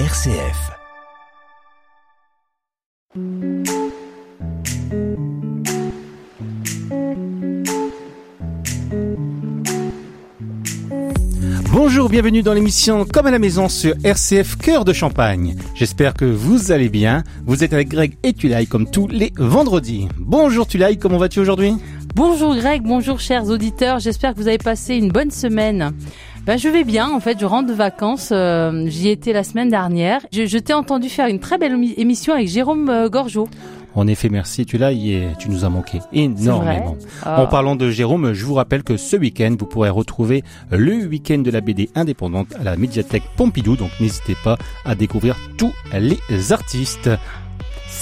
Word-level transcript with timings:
RCF. 0.00 0.72
Bonjour, 11.70 12.08
bienvenue 12.08 12.42
dans 12.42 12.54
l'émission 12.54 13.04
Comme 13.04 13.26
à 13.26 13.30
la 13.30 13.38
maison 13.38 13.68
sur 13.68 13.94
RCF 14.02 14.56
Cœur 14.56 14.84
de 14.84 14.92
Champagne. 14.92 15.54
J'espère 15.76 16.14
que 16.14 16.24
vous 16.24 16.72
allez 16.72 16.88
bien. 16.88 17.22
Vous 17.46 17.62
êtes 17.62 17.72
avec 17.72 17.86
Greg 17.86 18.16
et 18.24 18.32
Tulay 18.32 18.66
comme 18.66 18.90
tous 18.90 19.06
les 19.06 19.32
vendredis. 19.36 20.08
Bonjour 20.18 20.66
Tulay, 20.66 20.96
comment 20.96 21.18
vas-tu 21.18 21.38
aujourd'hui? 21.38 21.74
Bonjour 22.16 22.56
Greg, 22.56 22.82
bonjour 22.82 23.20
chers 23.20 23.46
auditeurs, 23.46 23.98
j'espère 24.00 24.34
que 24.34 24.40
vous 24.40 24.48
avez 24.48 24.58
passé 24.58 24.94
une 24.96 25.10
bonne 25.10 25.30
semaine. 25.32 25.92
Ben, 26.46 26.58
je 26.58 26.68
vais 26.68 26.84
bien, 26.84 27.10
en 27.10 27.20
fait, 27.20 27.40
je 27.40 27.46
rentre 27.46 27.68
de 27.68 27.72
vacances, 27.72 28.28
euh, 28.30 28.84
j'y 28.86 29.08
étais 29.08 29.32
la 29.32 29.44
semaine 29.44 29.70
dernière. 29.70 30.20
Je, 30.30 30.44
je 30.44 30.58
t'ai 30.58 30.74
entendu 30.74 31.08
faire 31.08 31.26
une 31.26 31.38
très 31.38 31.56
belle 31.56 31.74
émission 31.96 32.34
avec 32.34 32.48
Jérôme 32.48 32.90
euh, 32.90 33.08
Gorgeau. 33.08 33.48
En 33.94 34.06
effet, 34.06 34.28
merci. 34.28 34.66
Tu 34.66 34.76
l'as, 34.76 34.92
tu 34.92 35.48
nous 35.48 35.64
as 35.64 35.70
manqué 35.70 36.00
énormément. 36.12 36.96
En 37.24 37.46
parlant 37.46 37.76
de 37.76 37.90
Jérôme, 37.90 38.34
je 38.34 38.44
vous 38.44 38.54
rappelle 38.54 38.82
que 38.82 38.96
ce 38.96 39.16
week-end, 39.16 39.54
vous 39.58 39.66
pourrez 39.66 39.88
retrouver 39.88 40.42
le 40.70 41.06
week-end 41.06 41.38
de 41.38 41.50
la 41.50 41.60
BD 41.60 41.88
indépendante 41.94 42.48
à 42.60 42.64
la 42.64 42.76
médiathèque 42.76 43.22
Pompidou. 43.36 43.76
Donc 43.76 43.90
n'hésitez 44.00 44.36
pas 44.42 44.58
à 44.84 44.94
découvrir 44.96 45.36
tous 45.56 45.72
les 45.92 46.52
artistes. 46.52 47.08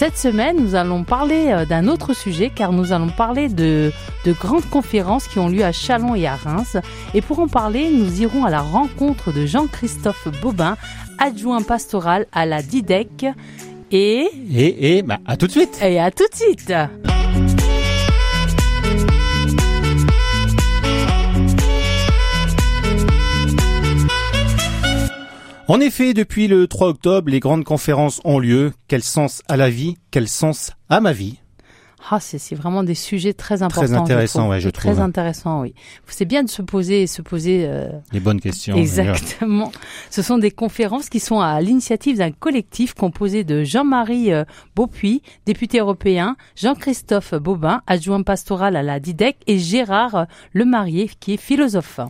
Cette 0.03 0.19
semaine, 0.19 0.57
nous 0.57 0.75
allons 0.75 1.05
parler 1.05 1.53
euh, 1.53 1.65
d'un 1.65 1.87
autre 1.87 2.13
sujet 2.13 2.51
car 2.53 2.73
nous 2.73 2.93
allons 2.93 3.11
parler 3.11 3.49
de, 3.49 3.93
de 4.25 4.33
grandes 4.33 4.69
conférences 4.69 5.29
qui 5.29 5.39
ont 5.39 5.49
lieu 5.49 5.63
à 5.63 5.71
Chalon 5.71 6.17
et 6.17 6.27
à 6.27 6.35
Reims. 6.35 6.77
Et 7.15 7.21
pour 7.21 7.39
en 7.39 7.47
parler, 7.47 7.89
nous 7.89 8.21
irons 8.21 8.45
à 8.45 8.51
la 8.51 8.63
rencontre 8.63 9.33
de 9.33 9.47
Jean-Christophe 9.47 10.27
Bobin, 10.43 10.77
adjoint 11.19 11.63
pastoral 11.63 12.27
à 12.33 12.47
la 12.47 12.63
DIDEC. 12.63 13.27
Et... 13.93 14.29
Et, 14.53 14.99
et, 14.99 15.03
bah, 15.03 15.21
à 15.25 15.37
tout 15.37 15.47
de 15.47 15.53
suite 15.53 15.79
Et 15.81 16.01
à 16.01 16.11
tout 16.11 16.27
de 16.33 16.37
suite 16.37 16.73
En 25.73 25.81
effet, 25.81 26.13
depuis 26.13 26.49
le 26.49 26.67
3 26.67 26.89
octobre, 26.89 27.31
les 27.31 27.41
grandes 27.41 27.65
conférences 27.65 28.21
ont 28.25 28.39
lieu. 28.39 28.75
Quel 28.89 29.03
sens 29.03 29.43
à 29.49 29.57
la 29.57 29.71
vie? 29.71 29.97
Quel 30.11 30.29
sens 30.29 30.73
à 30.91 31.01
ma 31.01 31.15
vie? 31.15 31.39
Ah, 32.11 32.19
c'est 32.21 32.55
vraiment 32.55 32.83
des 32.83 32.95
sujets 32.95 33.33
très 33.33 33.63
importants. 33.63 33.87
Très 33.87 33.95
intéressants, 33.95 34.49
ouais, 34.49 34.61
je 34.61 34.71
trouve. 34.71 34.93
Très 34.93 35.01
intéressant, 35.01 35.63
oui. 35.63 35.75
C'est 36.09 36.25
bien 36.25 36.43
de 36.43 36.49
se 36.49 36.61
poser, 36.61 37.07
se 37.07 37.23
poser 37.23 37.65
euh, 37.67 37.89
les 38.13 38.21
bonnes 38.21 38.41
questions. 38.41 38.77
Exactement. 38.77 39.71
Ce 40.11 40.21
sont 40.21 40.39
des 40.39 40.51
conférences 40.51 41.09
qui 41.09 41.21
sont 41.21 41.41
à 41.41 41.61
l'initiative 41.61 42.19
d'un 42.19 42.33
collectif 42.33 42.95
composé 42.95 43.45
de 43.45 43.63
Jean-Marie 43.63 44.33
euh, 44.33 44.45
Beaupuis, 44.75 45.23
député 45.47 45.79
européen, 45.79 46.37
Jean-Christophe 46.57 47.35
Bobin, 47.35 47.83
adjoint 47.87 48.23
pastoral 48.23 48.77
à 48.77 48.83
la 48.83 48.99
DIDEC, 48.99 49.37
et 49.47 49.59
Gérard 49.59 50.15
euh, 50.15 50.25
Lemarié, 50.53 51.09
qui 51.21 51.35
est 51.35 51.41
philosophe. 51.41 52.01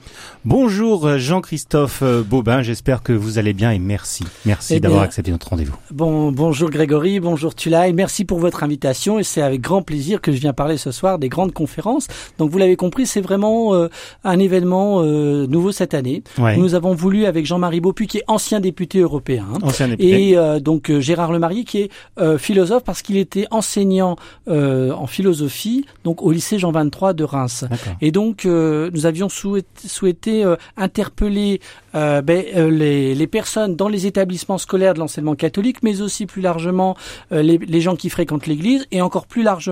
Bonjour 0.45 1.19
Jean-Christophe 1.19 2.03
Bobin, 2.03 2.63
j'espère 2.63 3.03
que 3.03 3.13
vous 3.13 3.39
allez 3.39 3.53
bien 3.53 3.71
et 3.71 3.79
merci. 3.79 4.25
Merci 4.47 4.75
eh 4.77 4.81
d'avoir 4.81 5.03
accepté 5.03 5.31
notre 5.31 5.49
rendez-vous. 5.49 5.77
Bon, 5.91 6.33
bonjour 6.33 6.71
Grégory, 6.71 7.21
bonjour 7.21 7.55
Tulay, 7.55 7.93
merci 7.93 8.25
pour 8.25 8.39
votre 8.39 8.63
invitation 8.63 9.19
et 9.19 9.23
c'est 9.23 9.43
avec 9.43 9.61
grand 9.61 9.82
plaisir 9.83 10.21
que 10.21 10.33
je 10.33 10.39
viens 10.39 10.53
parler 10.53 10.77
ce 10.77 10.91
soir 10.91 11.19
des 11.19 11.29
grandes 11.29 11.53
conférences. 11.53 12.09
Donc 12.39 12.51
vous 12.51 12.59
l'avez 12.59 12.77
compris, 12.77 13.07
c'est 13.07 13.21
vraiment 13.21 13.75
euh, 13.75 13.89
un 14.25 14.39
événement 14.39 15.03
euh, 15.03 15.47
nouveau 15.47 15.73
cette 15.73 15.95
année. 15.95 16.23
Nous 16.57 16.75
avons 16.75 16.95
voulu 16.95 17.27
avec 17.27 17.47
Jean-Marie 17.47 17.81
Beaupuy 17.81 18.07
qui 18.07 18.19
est 18.19 18.25
ancien 18.27 18.61
député 18.61 19.01
européen 19.01 19.47
hein, 19.53 19.59
ancien 19.63 19.89
député. 19.89 20.31
et 20.31 20.39
euh, 20.39 20.61
donc 20.61 20.93
Gérard 20.99 21.33
Lemarié 21.33 21.65
qui 21.65 21.79
est 21.79 21.91
philosophe 22.39 22.85
parce 22.85 23.03
qu'il 23.03 23.17
était 23.17 23.47
enseignant 23.51 24.17
en 24.49 25.07
philosophie 25.07 25.87
donc 26.05 26.23
au 26.23 26.31
lycée 26.31 26.59
Jean 26.59 26.73
23 26.73 27.13
de 27.13 27.25
Reims. 27.25 27.65
Et 28.01 28.11
donc 28.11 28.45
nous 28.45 29.07
avions 29.07 29.29
souhaité, 29.29 29.89
souhaité 29.89 30.55
interpeller 30.77 31.61
ben, 31.93 32.23
les, 32.71 33.15
les, 33.15 33.27
personnes 33.27 33.77
dans 33.77 33.89
les 33.89 34.07
établissements 34.07 34.59
scolaires 34.59 34.95
de 34.95 34.99
l'enseignement 34.99 35.35
catholique, 35.35 35.83
mais 35.83 36.01
aussi 36.01 36.27
plus 36.27 36.43
largement 36.43 36.97
les, 37.31 37.59
les 37.59 37.81
gens 37.81 37.97
qui 37.97 38.11
fréquentent 38.11 38.47
l'Église 38.47 38.87
et 38.91 39.03
encore 39.03 39.27
plus 39.27 39.43
largement 39.43 39.72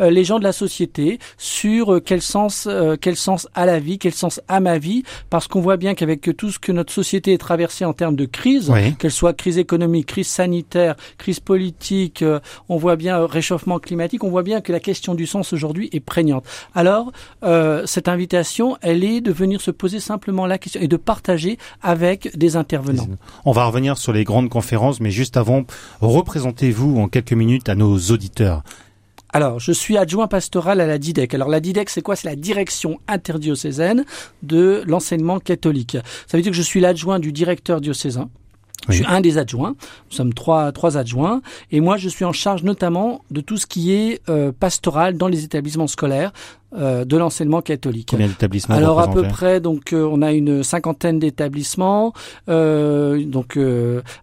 euh, 0.00 0.10
les 0.10 0.24
gens 0.24 0.38
de 0.38 0.44
la 0.44 0.52
société 0.52 1.18
sur 1.36 1.94
euh, 1.94 2.00
quel 2.00 2.22
sens 2.22 2.66
euh, 2.68 2.96
quel 3.00 3.16
sens 3.16 3.48
à 3.54 3.66
la 3.66 3.78
vie, 3.78 3.98
quel 3.98 4.12
sens 4.12 4.40
à 4.48 4.60
ma 4.60 4.78
vie, 4.78 5.02
parce 5.30 5.48
qu'on 5.48 5.60
voit 5.60 5.76
bien 5.76 5.94
qu'avec 5.94 6.36
tout 6.36 6.50
ce 6.50 6.58
que 6.58 6.72
notre 6.72 6.92
société 6.92 7.32
est 7.32 7.38
traversée 7.38 7.84
en 7.84 7.92
termes 7.92 8.16
de 8.16 8.24
crise, 8.24 8.72
qu'elle 8.98 9.10
soit 9.10 9.32
crise 9.32 9.58
économique, 9.58 10.06
crise 10.06 10.28
sanitaire, 10.28 10.96
crise 11.16 11.40
politique, 11.40 12.24
on 12.68 12.76
voit 12.76 12.96
bien 12.96 13.26
réchauffement 13.26 13.78
climatique, 13.78 14.24
on 14.24 14.30
voit 14.30 14.42
bien 14.42 14.60
que 14.60 14.72
la 14.72 14.80
question 14.80 15.14
du 15.14 15.26
sens 15.26 15.52
aujourd'hui 15.52 15.88
est 15.92 16.00
prégnante. 16.00 16.44
Alors 16.74 17.12
cette 17.86 18.08
invitation, 18.08 18.76
elle 18.80 19.04
est 19.04 19.20
de 19.20 19.32
venir 19.32 19.60
se 19.60 19.70
poser 19.70 20.00
simplement 20.00 20.46
la 20.46 20.58
question 20.58 20.80
et 20.80 20.88
de 20.88 20.96
partager 20.96 21.58
avec 21.82 22.36
des 22.36 22.56
intervenants. 22.56 23.08
On 23.44 23.52
va 23.52 23.64
revenir 23.64 23.96
sur 23.98 24.12
les 24.12 24.24
grandes 24.24 24.48
conférences, 24.48 25.00
mais 25.00 25.10
juste 25.10 25.36
avant, 25.36 25.64
représentez-vous 26.00 26.98
en 26.98 27.08
quelques 27.08 27.32
minutes 27.32 27.68
à 27.68 27.74
nos 27.74 27.98
auditeurs. 28.10 28.62
Alors, 29.32 29.60
je 29.60 29.72
suis 29.72 29.96
adjoint 29.96 30.26
pastoral 30.26 30.80
à 30.80 30.86
la 30.86 30.98
DIDEC. 30.98 31.34
Alors, 31.34 31.48
la 31.48 31.60
DIDEC, 31.60 31.90
c'est 31.90 32.02
quoi? 32.02 32.16
C'est 32.16 32.28
la 32.28 32.36
direction 32.36 32.98
interdiocésaine 33.08 34.04
de 34.42 34.82
l'enseignement 34.86 35.38
catholique. 35.38 35.98
Ça 36.26 36.36
veut 36.36 36.42
dire 36.42 36.52
que 36.52 36.56
je 36.56 36.62
suis 36.62 36.80
l'adjoint 36.80 37.18
du 37.18 37.32
directeur 37.32 37.80
diocésain. 37.80 38.30
Je 38.88 38.94
suis 38.94 39.06
un 39.06 39.20
des 39.20 39.38
adjoints. 39.38 39.74
Nous 40.10 40.16
sommes 40.16 40.32
trois, 40.32 40.72
trois 40.72 40.96
adjoints. 40.96 41.42
Et 41.70 41.80
moi, 41.80 41.96
je 41.96 42.08
suis 42.08 42.24
en 42.24 42.32
charge 42.32 42.62
notamment 42.62 43.22
de 43.30 43.40
tout 43.40 43.56
ce 43.56 43.66
qui 43.66 43.92
est 43.92 44.20
euh, 44.28 44.52
pastoral 44.52 45.16
dans 45.16 45.28
les 45.28 45.44
établissements 45.44 45.88
scolaires 45.88 46.32
euh, 46.76 47.04
de 47.04 47.16
l'enseignement 47.16 47.60
catholique. 47.60 48.08
Combien 48.10 48.28
d'établissements 48.28 48.76
Alors 48.76 49.00
à 49.00 49.10
peu 49.10 49.22
près, 49.24 49.60
donc 49.60 49.92
euh, 49.92 50.08
on 50.10 50.22
a 50.22 50.32
une 50.32 50.62
cinquantaine 50.62 51.18
d'établissements. 51.18 52.12
donc 52.46 53.58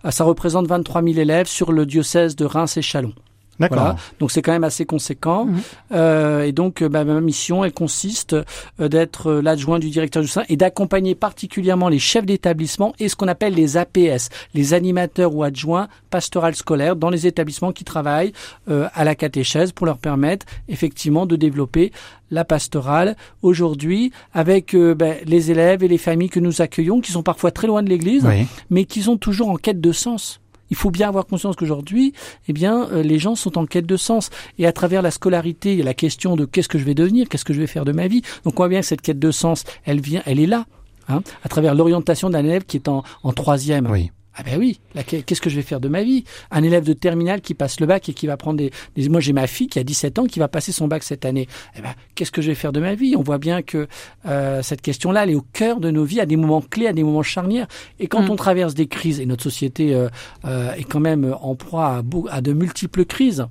ça 0.10 0.24
représente 0.24 0.68
23 0.68 1.04
000 1.04 1.20
élèves 1.20 1.48
sur 1.48 1.72
le 1.72 1.86
diocèse 1.86 2.36
de 2.36 2.46
Reims 2.46 2.78
et 2.78 2.82
Chalon. 2.82 3.14
Voilà. 3.60 3.96
Donc 4.20 4.32
c'est 4.32 4.42
quand 4.42 4.52
même 4.52 4.64
assez 4.64 4.86
conséquent. 4.86 5.46
Mhm. 5.46 5.62
Euh, 5.94 6.44
et 6.44 6.52
donc 6.52 6.82
euh, 6.82 6.90
bah, 6.90 7.04
ma 7.04 7.20
mission, 7.22 7.64
elle 7.64 7.74
consiste 7.74 8.34
euh, 8.34 8.88
d'être 8.88 9.28
euh, 9.28 9.42
l'adjoint 9.42 9.80
du 9.80 9.90
directeur 9.90 10.22
du 10.22 10.28
sein 10.28 10.44
et 10.50 10.58
d'accompagner 10.58 11.16
particulièrement 11.16 11.90
les 11.90 12.00
chefs 12.00 12.26
d'établissement 12.26 12.94
et 13.00 13.10
ce 13.10 13.16
qu'on 13.16 13.28
appelle 13.28 13.54
les 13.54 13.78
APS, 13.78 14.30
les 14.54 14.74
animateurs 14.74 15.34
ou 15.34 15.44
adjoints 15.44 15.88
pastoral 16.10 16.56
scolaires 16.56 16.96
dans 16.96 17.10
les 17.10 17.28
établissements 17.28 17.72
qui 17.72 17.84
travaillent 17.84 18.34
euh, 18.70 18.88
à 18.94 19.04
la 19.04 19.16
catéchèse 19.16 19.72
pour 19.72 19.86
leur 19.86 19.98
permettre 19.98 20.46
effectivement 20.68 21.26
de 21.26 21.36
développer 21.36 21.92
la 22.32 22.44
pastorale 22.44 23.16
aujourd'hui 23.44 24.12
avec 24.34 24.76
ben, 24.76 25.18
les 25.26 25.52
élèves 25.52 25.84
et 25.84 25.88
les 25.88 26.00
familles 26.00 26.30
que 26.30 26.40
nous 26.40 26.62
accueillons 26.62 27.00
qui 27.00 27.12
sont 27.12 27.22
parfois 27.22 27.52
très 27.52 27.68
loin 27.68 27.84
de 27.84 27.90
l'église 27.90 28.28
mais 28.72 28.86
qui 28.86 29.04
sont 29.04 29.18
toujours 29.18 29.50
en 29.50 29.58
quête 29.58 29.80
de 29.80 29.92
sens 29.92 30.42
il 30.70 30.76
faut 30.76 30.92
bien 30.92 31.08
avoir 31.08 31.26
conscience 31.26 31.56
qu'aujourd'hui, 31.56 32.14
eh 32.48 32.54
bien, 32.54 32.90
euh, 32.92 33.04
les 33.04 33.20
gens 33.20 33.36
sont 33.36 33.58
en 33.58 33.66
quête 33.66 33.86
de 33.86 33.98
sens. 33.98 34.30
Et 34.58 34.66
à 34.66 34.72
travers 34.72 35.02
la 35.02 35.12
scolarité, 35.12 35.74
il 35.74 35.80
y 35.80 35.82
a 35.82 35.86
la 35.86 35.94
question 35.94 36.36
de 36.36 36.46
qu'est-ce 36.46 36.70
que 36.70 36.78
je 36.78 36.84
vais 36.84 36.96
devenir, 36.96 37.30
qu'est-ce 37.30 37.46
que 37.46 37.54
je 37.54 37.60
vais 37.60 37.68
faire 37.68 37.86
de 37.86 37.92
ma 37.92 38.08
vie. 38.08 38.22
Donc 38.44 38.54
on 38.54 38.64
voit 38.64 38.70
bien 38.70 38.82
que 38.82 38.86
cette 38.86 39.02
quête 39.02 39.20
de 39.20 39.32
sens, 39.32 39.64
elle 39.86 40.02
vient, 40.02 40.22
elle 40.26 40.40
est 40.40 40.48
là, 40.48 40.66
hein, 41.08 41.22
à 41.44 41.50
travers 41.50 41.76
l'orientation 41.76 42.30
d'un 42.30 42.44
élève 42.44 42.66
qui 42.66 42.78
est 42.78 42.88
en, 42.88 43.04
troisième. 43.36 43.88
Oui. 43.90 44.12
Ah 44.38 44.44
ben 44.44 44.60
oui, 44.60 44.82
qu'est-ce 45.06 45.40
que 45.40 45.50
je 45.50 45.56
vais 45.56 45.62
faire 45.62 45.80
de 45.80 45.88
ma 45.88 46.04
vie? 46.04 46.26
Un 46.52 46.62
élève 46.62 46.84
de 46.84 46.92
terminale 46.92 47.40
qui 47.40 47.54
passe 47.54 47.80
le 47.80 47.86
bac 47.86 48.10
et 48.10 48.14
qui 48.14 48.28
va 48.28 48.36
prendre 48.36 48.58
des... 48.58 49.10
moi 49.10 49.22
j'ai 49.22 49.32
ma 49.32 49.48
fille 49.48 49.68
qui 49.68 49.80
a 49.80 49.84
17 49.84 50.20
ans 50.20 50.26
qui 50.26 50.40
va 50.40 50.50
passer 50.50 50.74
son 50.74 50.90
bac 50.90 51.04
cette 51.04 51.24
année. 51.24 51.48
Eh 51.78 51.82
ben, 51.82 51.94
qu'est-ce 52.16 52.34
que 52.34 52.42
je 52.42 52.48
vais 52.48 52.56
faire 52.56 52.74
de 52.74 52.82
ma 52.82 52.96
vie? 52.96 53.16
On 53.16 53.22
voit 53.22 53.38
bien 53.38 53.62
que 53.62 53.88
euh, 54.26 54.62
cette 54.62 54.82
question-là, 54.82 55.24
elle 55.24 55.30
est 55.30 55.36
au 55.36 55.46
cœur 55.54 55.80
de 55.80 55.90
nos 55.90 56.04
vies, 56.04 56.20
à 56.20 56.26
des 56.26 56.36
moments 56.36 56.62
clés, 56.62 56.88
à 56.88 56.94
des 56.94 57.04
moments 57.04 57.24
charnières. 57.24 57.68
Et 58.00 58.08
quand 58.08 58.24
mm. 58.24 58.30
on 58.30 58.36
traverse 58.36 58.74
des 58.74 58.88
crises, 58.88 59.22
et 59.22 59.26
notre 59.26 59.44
société 59.44 59.96
euh, 59.96 60.10
euh, 60.44 60.74
est 60.74 60.84
quand 60.84 61.00
même 61.00 61.34
en 61.42 61.56
proie 61.56 61.88
à, 61.88 62.04
à 62.30 62.42
de 62.42 62.52
multiples 62.52 63.06
crises, 63.06 63.48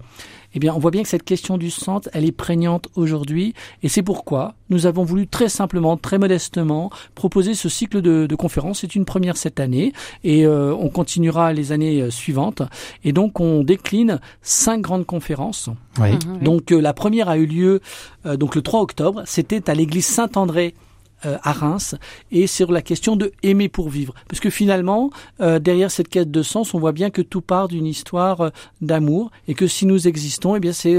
eh 0.54 0.58
bien, 0.58 0.74
on 0.74 0.78
voit 0.78 0.90
bien 0.90 1.02
que 1.02 1.08
cette 1.08 1.24
question 1.24 1.58
du 1.58 1.70
centre, 1.70 2.08
elle 2.12 2.24
est 2.24 2.32
prégnante 2.32 2.88
aujourd'hui, 2.94 3.54
et 3.82 3.88
c'est 3.88 4.02
pourquoi 4.02 4.54
nous 4.70 4.86
avons 4.86 5.04
voulu 5.04 5.26
très 5.26 5.48
simplement, 5.48 5.96
très 5.96 6.18
modestement, 6.18 6.90
proposer 7.14 7.54
ce 7.54 7.68
cycle 7.68 8.00
de, 8.00 8.26
de 8.26 8.34
conférences. 8.36 8.80
C'est 8.80 8.94
une 8.94 9.04
première 9.04 9.36
cette 9.36 9.60
année, 9.60 9.92
et 10.22 10.46
euh, 10.46 10.74
on 10.74 10.88
continuera 10.88 11.52
les 11.52 11.72
années 11.72 12.00
euh, 12.00 12.10
suivantes. 12.10 12.62
Et 13.02 13.12
donc, 13.12 13.40
on 13.40 13.62
décline 13.62 14.20
cinq 14.42 14.80
grandes 14.80 15.06
conférences. 15.06 15.70
Oui. 15.98 16.10
Donc, 16.40 16.72
euh, 16.72 16.80
la 16.80 16.94
première 16.94 17.28
a 17.28 17.36
eu 17.36 17.46
lieu 17.46 17.80
donc 18.24 18.54
le 18.54 18.62
3 18.62 18.80
octobre. 18.80 19.22
C'était 19.26 19.68
à 19.68 19.74
l'église 19.74 20.06
Saint-André 20.06 20.74
euh, 21.26 21.38
à 21.42 21.52
Reims 21.52 21.94
et 22.30 22.46
sur 22.46 22.70
la 22.70 22.82
question 22.82 23.16
de 23.16 23.32
aimer 23.42 23.68
pour 23.68 23.88
vivre. 23.88 24.14
Parce 24.28 24.40
que 24.40 24.50
finalement, 24.50 25.10
euh, 25.40 25.58
derrière 25.58 25.90
cette 25.90 26.08
quête 26.08 26.30
de 26.30 26.42
sens, 26.42 26.74
on 26.74 26.78
voit 26.78 26.92
bien 26.92 27.10
que 27.10 27.22
tout 27.22 27.40
part 27.40 27.68
d'une 27.68 27.86
histoire 27.86 28.40
euh, 28.40 28.50
d'amour 28.80 29.30
et 29.48 29.54
que 29.54 29.66
si 29.66 29.86
nous 29.86 30.06
existons, 30.06 30.56
eh 30.56 30.60
bien 30.60 30.72
c'est 30.72 30.96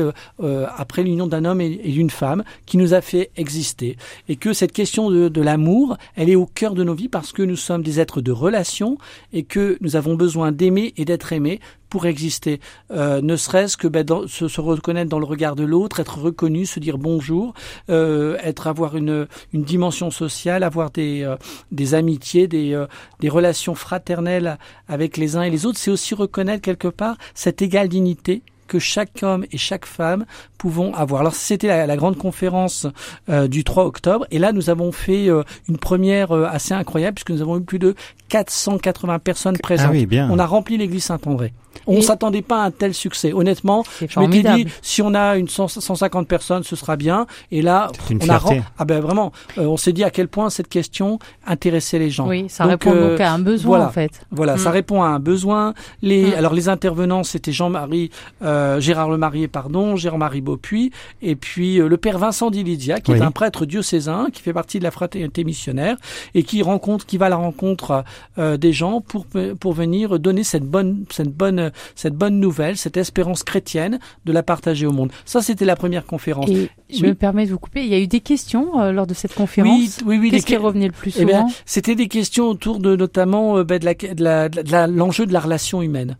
après 0.77 1.03
l'union 1.03 1.27
d'un 1.27 1.45
homme 1.45 1.62
et, 1.62 1.69
d'une 1.69 2.09
femme 2.09 2.44
qui 2.65 2.77
nous 2.77 2.94
a 2.94 3.01
fait 3.01 3.31
exister. 3.38 3.97
Et 4.27 4.35
que 4.35 4.53
cette 4.53 4.71
question 4.71 5.12
de, 5.12 5.29
de 5.29 5.41
l'amour, 5.41 5.97
elle 6.15 6.29
est 6.29 6.35
au 6.35 6.45
cœur 6.45 6.73
de 6.73 6.83
nos 6.83 6.94
vies 6.94 7.09
parce 7.09 7.31
que 7.31 7.44
nous 7.44 7.56
sommes 7.56 7.83
des 7.83 8.00
êtres 8.00 8.21
de 8.21 8.31
relation 8.31 8.97
et 9.33 9.44
que 9.44 9.77
nous 9.81 9.95
avons 9.95 10.15
besoin 10.15 10.51
d'aimer 10.51 10.94
et 10.97 11.06
d'être 11.06 11.33
aimés 11.33 11.59
pour 11.89 12.05
exister, 12.05 12.59
euh, 12.91 13.21
ne 13.21 13.35
serait-ce 13.35 13.77
que 13.77 13.87
ben, 13.87 14.05
se, 14.27 14.47
se, 14.47 14.61
reconnaître 14.61 15.09
dans 15.09 15.19
le 15.19 15.25
regard 15.25 15.55
de 15.55 15.63
l'autre, 15.63 15.99
être 15.99 16.17
reconnu, 16.17 16.65
se 16.65 16.79
dire 16.79 16.97
bonjour, 16.97 17.53
euh, 17.89 18.37
être 18.43 18.67
avoir 18.67 18.95
une, 18.95 19.27
une 19.53 19.63
dimension 19.63 20.11
sociale, 20.11 20.63
avoir 20.63 20.91
des, 20.91 21.23
euh, 21.23 21.35
des 21.71 21.93
amitiés, 21.93 22.47
des, 22.47 22.73
euh, 22.73 22.87
des 23.19 23.29
relations 23.29 23.75
fraternelles 23.75 24.57
avec 24.87 25.17
les 25.17 25.35
uns 25.35 25.43
et 25.43 25.49
les 25.49 25.65
autres, 25.65 25.79
c'est 25.79 25.91
aussi 25.91 26.15
reconnaître 26.15 26.61
quelque 26.61 26.87
part 26.87 27.17
cette 27.33 27.61
égale 27.61 27.89
dignité 27.89 28.41
que 28.67 28.79
chaque 28.79 29.21
homme 29.21 29.45
et 29.51 29.57
chaque 29.57 29.85
femme 29.85 30.25
pouvons 30.57 30.93
avoir. 30.93 31.21
Alors 31.21 31.35
c'était 31.35 31.67
la, 31.67 31.85
la, 31.85 31.95
grande 31.95 32.17
conférence 32.17 32.87
euh, 33.29 33.47
du 33.47 33.63
3 33.63 33.85
octobre 33.85 34.25
et 34.31 34.39
là 34.39 34.51
nous 34.51 34.69
avons 34.69 34.91
fait 34.91 35.29
euh, 35.29 35.43
une 35.69 35.77
première 35.77 36.31
euh, 36.31 36.45
assez 36.45 36.73
incroyable 36.73 37.15
puisque 37.15 37.31
nous 37.31 37.41
avons 37.41 37.57
eu 37.57 37.61
plus 37.61 37.79
de 37.79 37.95
480 38.29 39.19
personnes 39.19 39.57
présentes. 39.57 39.89
Ah 39.89 39.93
oui, 39.93 40.05
bien. 40.05 40.29
On 40.31 40.39
a 40.39 40.45
rempli 40.45 40.77
l'église 40.77 41.03
Saint-André. 41.05 41.53
On 41.88 41.98
ne 41.98 42.01
s'attendait 42.01 42.42
pas 42.42 42.63
à 42.63 42.66
un 42.66 42.72
tel 42.72 42.94
succès. 42.94 43.33
Honnêtement, 43.33 43.83
je 44.07 44.19
m'étais 44.19 44.54
dit 44.56 44.68
si 44.81 45.01
on 45.01 45.13
a 45.13 45.38
une 45.38 45.48
150 45.50 46.27
personnes, 46.27 46.63
ce 46.63 46.75
sera 46.75 46.95
bien. 46.95 47.27
Et 47.51 47.62
là, 47.62 47.92
on 48.12 48.30
a 48.30 48.39
ah 48.77 48.86
ben 48.86 49.00
vraiment, 49.00 49.31
on 49.57 49.77
s'est 49.77 49.94
dit 49.94 50.04
à 50.04 50.10
quel 50.10 50.27
point 50.27 50.50
cette 50.50 50.68
question 50.68 51.19
intéressait 51.45 52.00
les 52.00 52.10
gens. 52.10 52.27
Oui, 52.27 52.45
ça 52.50 52.66
répond 52.66 52.94
donc 52.94 53.19
à 53.19 53.31
un 53.31 53.39
besoin 53.39 53.77
voilà, 53.77 53.88
en 53.88 53.92
fait. 53.92 54.25
Voilà, 54.31 54.57
ça 54.57 54.69
mm. 54.69 54.74
répond 54.74 55.04
à 55.04 55.07
un 55.07 55.19
besoin. 55.19 55.74
Les 56.01 56.31
mm. 56.31 56.33
alors 56.33 56.54
les 56.54 56.69
intervenants, 56.69 57.24
c'était 57.24 57.51
Jean-Marie 57.51 58.12
euh, 58.44 58.80
Gérard 58.80 59.10
Lemarié, 59.10 59.48
pardon, 59.48 59.95
Gérard-Marie 59.95 60.42
Beaupuis, 60.42 60.92
et 61.21 61.36
puis 61.36 61.80
euh, 61.80 61.88
le 61.88 61.98
père 61.98 62.18
Vincent 62.18 62.51
Dilidia, 62.51 63.00
qui 63.00 63.12
est 63.12 63.21
un 63.21 63.31
prêtre 63.31 63.66
diocésain, 63.66 64.28
qui 64.31 64.42
fait 64.42 64.54
partie 64.54 64.80
de 64.80 64.83
la 64.83 64.92
fraternité 64.92 65.44
missionnaire, 65.44 65.98
et 66.33 66.44
qui 66.44 66.62
rencontre, 66.62 67.06
qui 67.06 67.18
va 67.18 67.28
à 67.28 67.30
la 67.30 67.36
rencontre 67.36 68.04
euh, 68.38 68.57
des 68.57 68.74
gens 68.74 69.01
pour 69.01 69.25
pour 69.60 69.74
venir 69.74 70.19
donner 70.19 70.44
cette 70.44 70.66
bonne 70.66 71.06
cette 71.10 71.33
bonne 71.33 71.64
cette 71.95 72.15
bonne 72.15 72.39
nouvelle, 72.39 72.77
cette 72.77 72.97
espérance 72.97 73.44
chrétienne, 73.44 74.00
de 74.25 74.31
la 74.31 74.44
partager 74.44 74.85
au 74.85 74.91
monde. 74.91 75.12
Ça, 75.25 75.41
c'était 75.41 75.65
la 75.65 75.75
première 75.75 76.06
conférence. 76.06 76.50
Et 76.50 76.69
je 76.89 77.06
me 77.06 77.13
permets 77.13 77.45
de 77.45 77.51
vous 77.51 77.59
couper. 77.59 77.81
Il 77.83 77.89
y 77.89 77.95
a 77.95 78.00
eu 78.00 78.07
des 78.07 78.21
questions 78.21 78.91
lors 78.91 79.07
de 79.07 79.13
cette 79.13 79.33
conférence. 79.33 79.71
Oui, 79.71 79.91
oui, 80.06 80.17
oui. 80.17 80.31
Qu'est-ce 80.31 80.45
qui 80.45 80.57
revenait 80.57 80.88
le 80.88 80.94
plus 80.94 81.12
souvent? 81.12 81.47
eh 81.50 81.53
C'était 81.65 81.95
des 81.95 82.07
questions 82.07 82.45
autour 82.45 82.79
de 82.79 82.95
notamment 82.95 83.63
ben, 83.63 83.79
de 83.79 83.85
la 84.23 84.50
de 84.50 84.91
l'enjeu 84.91 85.25
de 85.25 85.33
la 85.33 85.39
relation 85.39 85.81
humaine. 85.81 86.17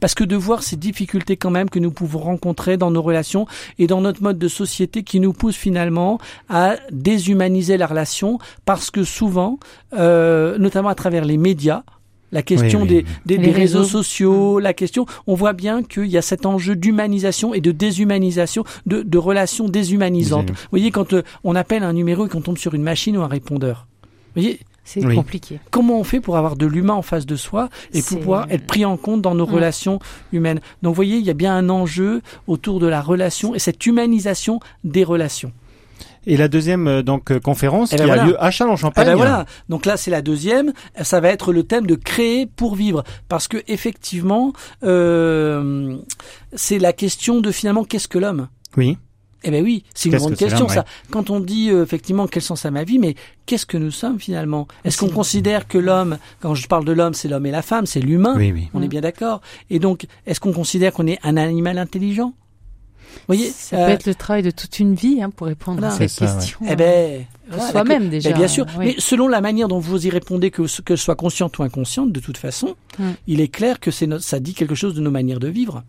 Parce 0.00 0.14
que 0.14 0.24
de 0.24 0.36
voir 0.36 0.62
ces 0.62 0.76
difficultés 0.76 1.36
quand 1.36 1.50
même 1.50 1.70
que 1.70 1.78
nous 1.78 1.90
pouvons 1.90 2.18
rencontrer 2.18 2.76
dans 2.76 2.90
nos 2.90 3.02
relations 3.02 3.46
et 3.78 3.86
dans 3.86 4.00
notre 4.00 4.22
mode 4.22 4.38
de 4.38 4.48
société 4.48 5.02
qui 5.02 5.20
nous 5.20 5.32
pousse 5.32 5.56
finalement 5.56 6.18
à 6.48 6.76
déshumaniser 6.90 7.76
la 7.76 7.86
relation 7.86 8.38
parce 8.64 8.90
que 8.90 9.04
souvent, 9.04 9.58
euh, 9.92 10.58
notamment 10.58 10.88
à 10.88 10.94
travers 10.94 11.24
les 11.24 11.36
médias, 11.36 11.82
la 12.32 12.42
question 12.42 12.84
des, 12.84 13.04
des, 13.24 13.36
réseaux. 13.50 13.84
sociaux, 13.84 14.58
la 14.58 14.74
question, 14.74 15.06
on 15.26 15.34
voit 15.34 15.52
bien 15.52 15.82
qu'il 15.82 16.06
y 16.06 16.18
a 16.18 16.22
cet 16.22 16.46
enjeu 16.46 16.76
d'humanisation 16.76 17.54
et 17.54 17.60
de 17.60 17.72
déshumanisation, 17.72 18.64
de, 18.86 19.02
de 19.02 19.18
relations 19.18 19.68
déshumanisantes. 19.68 20.50
Vous 20.50 20.56
voyez, 20.70 20.90
quand 20.90 21.12
euh, 21.12 21.22
on 21.44 21.54
appelle 21.54 21.82
un 21.82 21.92
numéro 21.92 22.26
et 22.26 22.28
qu'on 22.28 22.40
tombe 22.40 22.58
sur 22.58 22.74
une 22.74 22.82
machine 22.82 23.16
ou 23.16 23.22
un 23.22 23.28
répondeur, 23.28 23.86
vous 24.02 24.42
voyez, 24.42 24.60
c'est 24.86 25.02
compliqué. 25.14 25.58
Comment 25.70 25.98
on 25.98 26.04
fait 26.04 26.20
pour 26.20 26.36
avoir 26.36 26.54
de 26.54 26.64
l'humain 26.64 26.94
en 26.94 27.02
face 27.02 27.26
de 27.26 27.34
soi 27.34 27.68
et 27.92 28.02
pour 28.02 28.18
pouvoir 28.20 28.46
être 28.50 28.66
pris 28.66 28.84
en 28.84 28.96
compte 28.96 29.20
dans 29.20 29.34
nos 29.34 29.44
relations 29.44 29.98
humaines? 30.32 30.60
Donc, 30.82 30.92
vous 30.92 30.96
voyez, 30.96 31.16
il 31.16 31.24
y 31.24 31.30
a 31.30 31.34
bien 31.34 31.56
un 31.56 31.68
enjeu 31.68 32.22
autour 32.46 32.78
de 32.78 32.86
la 32.86 33.02
relation 33.02 33.54
et 33.54 33.58
cette 33.58 33.84
humanisation 33.84 34.60
des 34.84 35.02
relations. 35.02 35.52
Et 36.26 36.36
la 36.36 36.48
deuxième 36.48 36.88
euh, 36.88 37.02
donc 37.02 37.30
euh, 37.30 37.38
conférence 37.38 37.92
eh 37.92 37.96
qui 37.96 38.02
ben 38.02 38.18
a 38.18 38.26
lieu 38.26 38.42
à 38.42 38.50
Châlons-Champagne. 38.50 39.04
Eh 39.06 39.10
ben 39.10 39.16
voilà. 39.16 39.46
Donc 39.68 39.86
là 39.86 39.96
c'est 39.96 40.10
la 40.10 40.22
deuxième. 40.22 40.72
Ça 41.02 41.20
va 41.20 41.28
être 41.28 41.52
le 41.52 41.62
thème 41.62 41.86
de 41.86 41.94
créer 41.94 42.46
pour 42.46 42.74
vivre, 42.74 43.04
parce 43.28 43.48
que 43.48 43.58
effectivement 43.68 44.52
euh, 44.82 45.96
c'est 46.54 46.78
la 46.78 46.92
question 46.92 47.40
de 47.40 47.50
finalement 47.50 47.84
qu'est-ce 47.84 48.08
que 48.08 48.18
l'homme? 48.18 48.48
Oui. 48.76 48.98
Eh 49.44 49.50
ben 49.52 49.62
oui, 49.62 49.84
c'est 49.94 50.08
une 50.08 50.16
grande 50.16 50.34
question 50.34 50.66
ça. 50.66 50.84
Quand 51.10 51.30
on 51.30 51.38
dit 51.38 51.70
euh, 51.70 51.84
effectivement 51.84 52.26
quel 52.26 52.42
sens 52.42 52.66
a 52.66 52.72
ma 52.72 52.82
vie, 52.82 52.98
mais 52.98 53.14
qu'est-ce 53.44 53.66
que 53.66 53.76
nous 53.76 53.92
sommes 53.92 54.18
finalement? 54.18 54.66
Est-ce 54.84 54.98
qu'on 54.98 55.08
considère 55.08 55.68
que 55.68 55.78
l'homme, 55.78 56.18
quand 56.40 56.56
je 56.56 56.66
parle 56.66 56.84
de 56.84 56.90
l'homme, 56.90 57.14
c'est 57.14 57.28
l'homme 57.28 57.46
et 57.46 57.52
la 57.52 57.62
femme, 57.62 57.86
c'est 57.86 58.00
l'humain? 58.00 58.34
Oui, 58.36 58.50
oui. 58.50 58.68
On 58.74 58.82
est 58.82 58.88
bien 58.88 59.02
d'accord. 59.02 59.42
Et 59.70 59.78
donc, 59.78 60.06
est-ce 60.26 60.40
qu'on 60.40 60.52
considère 60.52 60.92
qu'on 60.92 61.06
est 61.06 61.20
un 61.22 61.36
animal 61.36 61.78
intelligent? 61.78 62.32
Voyez, 63.26 63.50
ça 63.50 63.76
peut 63.76 63.82
euh, 63.82 63.88
être 63.88 64.06
le 64.06 64.14
travail 64.14 64.42
de 64.42 64.50
toute 64.50 64.78
une 64.78 64.94
vie 64.94 65.22
hein, 65.22 65.30
pour 65.30 65.46
répondre 65.46 65.84
à 65.84 65.90
cette 65.90 66.14
question. 66.14 66.58
Eh 66.68 66.76
ben, 66.76 67.24
soi-même 67.70 68.08
déjà. 68.08 68.30
Ben, 68.30 68.38
bien 68.38 68.48
sûr, 68.48 68.66
mais 68.78 68.94
selon 68.98 69.28
la 69.28 69.40
manière 69.40 69.68
dont 69.68 69.78
vous 69.78 70.06
y 70.06 70.10
répondez, 70.10 70.50
que 70.50 70.62
que 70.82 70.96
ce 70.96 71.04
soit 71.04 71.16
consciente 71.16 71.58
ou 71.58 71.62
inconsciente, 71.62 72.12
de 72.12 72.20
toute 72.20 72.38
façon, 72.38 72.76
hum. 72.98 73.14
il 73.26 73.40
est 73.40 73.48
clair 73.48 73.80
que 73.80 73.90
c'est 73.90 74.08
ça 74.20 74.40
dit 74.40 74.54
quelque 74.54 74.74
chose 74.74 74.94
de 74.94 75.00
nos 75.00 75.10
manières 75.10 75.40
de 75.40 75.48
vivre 75.48 75.82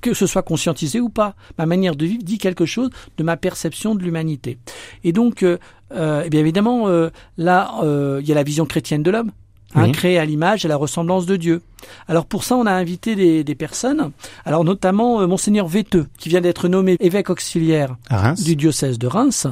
que 0.00 0.14
ce 0.14 0.26
soit 0.26 0.42
conscientisé 0.42 1.00
ou 1.00 1.08
pas. 1.08 1.34
Ma 1.58 1.66
manière 1.66 1.96
de 1.96 2.06
vivre 2.06 2.22
dit 2.22 2.38
quelque 2.38 2.66
chose 2.66 2.90
de 3.16 3.22
ma 3.22 3.36
perception 3.36 3.94
de 3.94 4.02
l'humanité. 4.02 4.58
Et 5.04 5.12
donc, 5.12 5.42
euh, 5.42 5.58
euh 5.92 6.22
eh 6.24 6.30
bien 6.30 6.40
évidemment, 6.40 6.88
euh, 6.88 7.10
là, 7.36 7.74
euh, 7.82 8.18
il 8.22 8.28
y 8.28 8.32
a 8.32 8.34
la 8.34 8.42
vision 8.42 8.66
chrétienne 8.66 9.02
de 9.02 9.10
l'homme. 9.10 9.32
Hein, 9.74 9.92
créé 9.92 10.18
à 10.18 10.24
l'image 10.24 10.64
et 10.64 10.66
à 10.66 10.68
la 10.68 10.76
ressemblance 10.76 11.26
de 11.26 11.36
Dieu. 11.36 11.62
Alors 12.08 12.26
pour 12.26 12.42
ça, 12.42 12.56
on 12.56 12.66
a 12.66 12.72
invité 12.72 13.14
des, 13.14 13.44
des 13.44 13.54
personnes, 13.54 14.10
alors 14.44 14.64
notamment 14.64 15.26
monseigneur 15.28 15.68
Véteux, 15.68 16.08
qui 16.18 16.28
vient 16.28 16.40
d'être 16.40 16.66
nommé 16.66 16.96
évêque 16.98 17.30
auxiliaire 17.30 17.96
du 18.44 18.56
diocèse 18.56 18.98
de 18.98 19.06
Reims, 19.06 19.46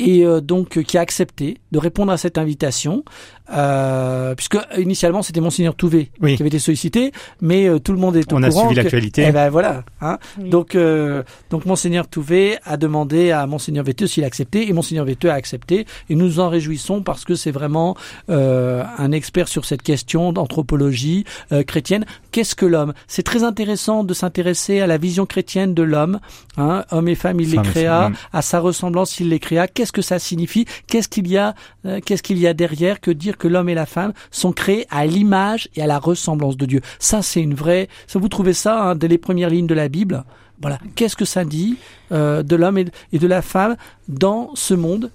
et 0.00 0.24
donc 0.42 0.82
qui 0.82 0.98
a 0.98 1.00
accepté 1.00 1.58
de 1.72 1.78
répondre 1.78 2.10
à 2.10 2.16
cette 2.16 2.38
invitation 2.38 3.04
euh, 3.52 4.34
puisque 4.34 4.58
initialement 4.78 5.22
c'était 5.22 5.40
monseigneur 5.40 5.74
Touvé 5.74 6.10
qui 6.20 6.34
avait 6.34 6.46
été 6.46 6.58
sollicité, 6.58 7.12
mais 7.40 7.68
euh, 7.68 7.78
tout 7.78 7.92
le 7.92 7.98
monde 7.98 8.16
est 8.16 8.32
au 8.32 8.36
On 8.36 8.40
courant. 8.40 8.62
On 8.62 8.64
a 8.64 8.66
suivi 8.66 8.74
l'actualité. 8.76 9.24
Eh 9.28 9.32
ben 9.32 9.50
voilà. 9.50 9.84
Hein. 10.00 10.18
Donc 10.38 10.74
euh, 10.74 11.22
donc 11.50 11.64
monseigneur 11.64 12.06
Touvé 12.06 12.58
a 12.64 12.76
demandé 12.76 13.30
à 13.30 13.46
monseigneur 13.46 13.84
Véteux 13.84 14.06
s'il 14.06 14.24
acceptait 14.24 14.68
et 14.68 14.72
monseigneur 14.72 15.04
Véteux 15.04 15.30
a 15.30 15.34
accepté 15.34 15.86
et 16.08 16.14
nous 16.14 16.26
nous 16.30 16.38
en 16.38 16.48
réjouissons 16.48 17.02
parce 17.02 17.24
que 17.24 17.34
c'est 17.34 17.50
vraiment 17.50 17.96
euh, 18.28 18.84
un 18.98 19.10
expert 19.10 19.48
sur 19.48 19.64
cette 19.64 19.82
question 19.82 20.32
d'anthropologie 20.32 21.24
chrétienne. 21.66 22.04
Qu'est-ce 22.30 22.54
que 22.54 22.66
l'homme? 22.66 22.92
C'est 23.08 23.24
très 23.24 23.42
intéressant 23.42 24.04
de 24.04 24.14
s'intéresser 24.14 24.80
à 24.80 24.86
la 24.86 24.98
vision 24.98 25.26
chrétienne 25.26 25.74
de 25.74 25.82
l'homme. 25.82 26.20
Hein. 26.56 26.84
Homme 26.90 27.08
et 27.08 27.14
femme, 27.16 27.40
il 27.40 27.50
les 27.50 27.62
créa 27.62 28.12
à 28.32 28.42
sa 28.42 28.60
ressemblance, 28.60 29.18
il 29.18 29.30
les 29.30 29.40
créa. 29.40 29.66
Qu'est-ce 29.66 29.89
que 29.92 30.02
ça 30.02 30.18
signifie? 30.18 30.66
Qu'est-ce 30.86 31.08
qu'il 31.08 31.28
y 31.28 31.36
a 31.36 31.54
Qu'est-ce 32.04 32.22
qu'il 32.22 32.38
y 32.38 32.46
a 32.46 32.54
derrière 32.54 33.00
que 33.00 33.10
dire 33.10 33.38
que 33.38 33.48
l'homme 33.48 33.68
et 33.68 33.74
la 33.74 33.86
femme 33.86 34.12
sont 34.30 34.52
créés 34.52 34.86
à 34.90 35.06
l'image 35.06 35.68
et 35.76 35.82
à 35.82 35.86
la 35.86 35.98
ressemblance 35.98 36.56
de 36.56 36.66
Dieu? 36.66 36.80
Ça, 36.98 37.22
c'est 37.22 37.40
une 37.40 37.54
vraie. 37.54 37.88
Vous 38.14 38.28
trouvez 38.28 38.52
ça 38.52 38.82
hein, 38.82 38.94
dès 38.94 39.08
les 39.08 39.18
premières 39.18 39.50
lignes 39.50 39.66
de 39.66 39.74
la 39.74 39.88
Bible? 39.88 40.24
Voilà. 40.60 40.78
Qu'est-ce 40.94 41.16
que 41.16 41.24
ça 41.24 41.44
dit 41.44 41.76
euh, 42.12 42.42
de 42.42 42.56
l'homme 42.56 42.78
et 42.78 43.18
de 43.18 43.26
la 43.26 43.42
femme 43.42 43.76
dans 44.08 44.50
ce 44.54 44.74
monde 44.74 45.10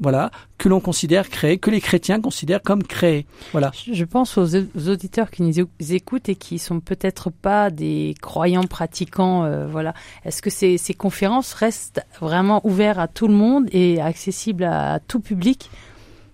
voilà, 0.00 0.30
que 0.58 0.68
l'on 0.68 0.80
considère 0.80 1.28
créé, 1.28 1.58
que 1.58 1.70
les 1.70 1.80
chrétiens 1.80 2.20
considèrent 2.20 2.62
comme 2.62 2.82
créé. 2.82 3.26
Voilà. 3.52 3.72
Je 3.74 4.04
pense 4.04 4.38
aux 4.38 4.56
auditeurs 4.88 5.30
qui 5.30 5.42
nous 5.42 5.54
écoutent 5.92 6.28
et 6.28 6.36
qui 6.36 6.58
sont 6.58 6.80
peut-être 6.80 7.30
pas 7.30 7.70
des 7.70 8.14
croyants 8.20 8.64
pratiquants. 8.64 9.44
Euh, 9.44 9.66
voilà. 9.66 9.94
Est-ce 10.24 10.42
que 10.42 10.50
ces, 10.50 10.78
ces 10.78 10.94
conférences 10.94 11.52
restent 11.54 12.04
vraiment 12.20 12.60
ouvertes 12.64 12.98
à 12.98 13.08
tout 13.08 13.28
le 13.28 13.34
monde 13.34 13.66
et 13.72 14.00
accessibles 14.00 14.64
à 14.64 15.00
tout 15.00 15.20
public? 15.20 15.70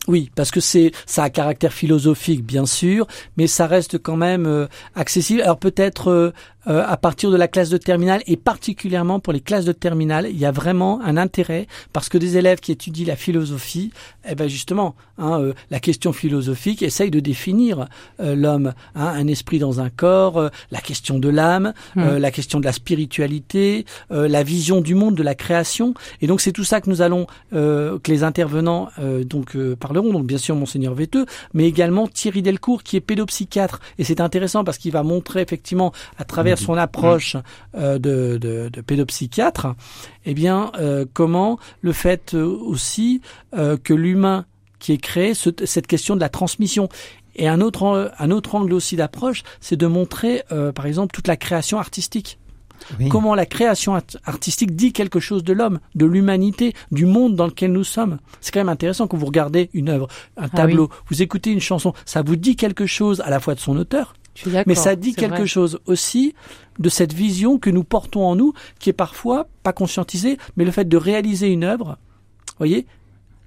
Oui, 0.06 0.30
parce 0.34 0.50
que 0.50 0.60
c'est 0.60 0.92
ça 1.06 1.24
a 1.24 1.30
caractère 1.30 1.72
philosophique 1.72 2.44
bien 2.44 2.66
sûr, 2.66 3.06
mais 3.36 3.46
ça 3.46 3.66
reste 3.66 3.98
quand 3.98 4.16
même 4.16 4.46
euh, 4.46 4.66
accessible. 4.94 5.40
Alors 5.40 5.58
peut-être 5.58 6.08
euh, 6.10 6.32
euh, 6.66 6.84
à 6.86 6.96
partir 6.96 7.30
de 7.30 7.36
la 7.36 7.48
classe 7.48 7.68
de 7.68 7.76
terminale 7.76 8.22
et 8.26 8.36
particulièrement 8.36 9.20
pour 9.20 9.32
les 9.32 9.40
classes 9.40 9.64
de 9.64 9.72
terminale, 9.72 10.26
il 10.30 10.38
y 10.38 10.46
a 10.46 10.50
vraiment 10.50 11.00
un 11.02 11.16
intérêt 11.16 11.66
parce 11.92 12.08
que 12.08 12.18
des 12.18 12.36
élèves 12.36 12.60
qui 12.60 12.72
étudient 12.72 13.06
la 13.06 13.16
philosophie, 13.16 13.92
eh 14.28 14.34
ben 14.34 14.48
justement, 14.48 14.94
hein, 15.18 15.40
euh, 15.40 15.52
la 15.70 15.80
question 15.80 16.12
philosophique 16.12 16.82
essaye 16.82 17.10
de 17.10 17.20
définir 17.20 17.86
euh, 18.20 18.34
l'homme, 18.34 18.72
hein, 18.94 19.06
un 19.06 19.26
esprit 19.26 19.58
dans 19.58 19.80
un 19.80 19.90
corps, 19.90 20.50
la 20.70 20.80
question 20.80 21.18
de 21.18 21.28
l'âme, 21.28 21.74
hmm. 21.96 22.16
la 22.16 22.30
question 22.30 22.60
de 22.60 22.64
la 22.64 22.72
spiritualité, 22.72 23.84
la 24.10 24.42
vision 24.42 24.80
du 24.80 24.94
monde, 24.94 25.14
de 25.14 25.22
la 25.22 25.34
création, 25.34 25.94
et 26.20 26.26
donc 26.26 26.40
c'est 26.40 26.52
tout 26.52 26.64
ça 26.64 26.80
que 26.80 26.88
nous 26.88 27.02
allons, 27.02 27.26
que 27.52 28.00
les 28.08 28.22
intervenants 28.22 28.88
donc 29.24 29.56
parleront. 29.74 30.12
Donc 30.12 30.26
bien 30.26 30.38
sûr 30.38 30.56
monseigneur 30.56 30.94
Véteux, 30.94 31.26
mais 31.52 31.66
également 31.66 32.08
Thierry 32.08 32.42
Delcourt 32.42 32.82
qui 32.82 32.96
est 32.96 33.00
pédopsychiatre, 33.00 33.80
et 33.98 34.04
c'est 34.04 34.20
intéressant 34.20 34.64
parce 34.64 34.78
qu'il 34.78 34.92
va 34.92 35.02
montrer 35.02 35.40
effectivement 35.40 35.92
à 36.18 36.24
travers 36.24 36.53
son 36.56 36.74
approche 36.74 37.36
euh, 37.76 37.98
de, 37.98 38.38
de, 38.38 38.68
de, 38.72 38.80
pédopsychiatre, 38.80 39.68
eh 40.24 40.34
bien, 40.34 40.72
euh, 40.78 41.04
comment 41.12 41.58
le 41.80 41.92
fait 41.92 42.34
euh, 42.34 42.44
aussi 42.46 43.20
que 43.52 43.94
l'humain 43.94 44.46
qui 44.78 44.92
est 44.92 44.98
créé 44.98 45.32
cette 45.34 45.86
question 45.86 46.14
de 46.14 46.20
la 46.20 46.28
transmission. 46.28 46.88
Et 47.36 47.48
un 47.48 47.60
autre, 47.60 48.12
un 48.18 48.30
autre 48.30 48.54
angle 48.54 48.74
aussi 48.74 48.96
d'approche, 48.96 49.42
c'est 49.60 49.76
de 49.76 49.86
montrer, 49.86 50.42
par 50.74 50.86
exemple, 50.86 51.14
toute 51.14 51.26
la 51.26 51.36
création 51.36 51.78
artistique. 51.78 52.38
Comment 53.10 53.34
la 53.34 53.46
création 53.46 54.00
artistique 54.24 54.76
dit 54.76 54.92
quelque 54.92 55.20
chose 55.20 55.44
de 55.44 55.52
l'homme, 55.52 55.80
de 55.94 56.06
l'humanité, 56.06 56.74
du 56.90 57.06
monde 57.06 57.34
dans 57.34 57.46
lequel 57.46 57.72
nous 57.72 57.84
sommes. 57.84 58.18
C'est 58.40 58.52
quand 58.52 58.60
même 58.60 58.68
intéressant 58.68 59.06
quand 59.06 59.16
vous 59.16 59.26
regardez 59.26 59.70
une 59.72 59.88
œuvre, 59.88 60.08
un 60.36 60.44
ah 60.44 60.48
tableau, 60.48 60.90
vous 61.08 61.22
écoutez 61.22 61.50
une 61.50 61.60
chanson, 61.60 61.92
ça 62.04 62.22
vous 62.22 62.36
dit 62.36 62.56
quelque 62.56 62.86
chose 62.86 63.20
à 63.20 63.30
la 63.30 63.40
fois 63.40 63.54
de 63.54 63.60
son 63.60 63.76
auteur, 63.76 64.14
mais 64.66 64.74
ça 64.74 64.96
dit 64.96 65.14
quelque 65.14 65.46
chose 65.46 65.80
aussi 65.86 66.34
de 66.78 66.88
cette 66.88 67.12
vision 67.12 67.58
que 67.58 67.70
nous 67.70 67.84
portons 67.84 68.24
en 68.24 68.36
nous, 68.36 68.52
qui 68.78 68.90
est 68.90 68.94
parfois 68.94 69.46
pas 69.62 69.72
conscientisée, 69.72 70.38
mais 70.56 70.64
le 70.64 70.70
fait 70.70 70.86
de 70.86 70.96
réaliser 70.96 71.48
une 71.48 71.64
œuvre, 71.64 71.98
voyez, 72.58 72.86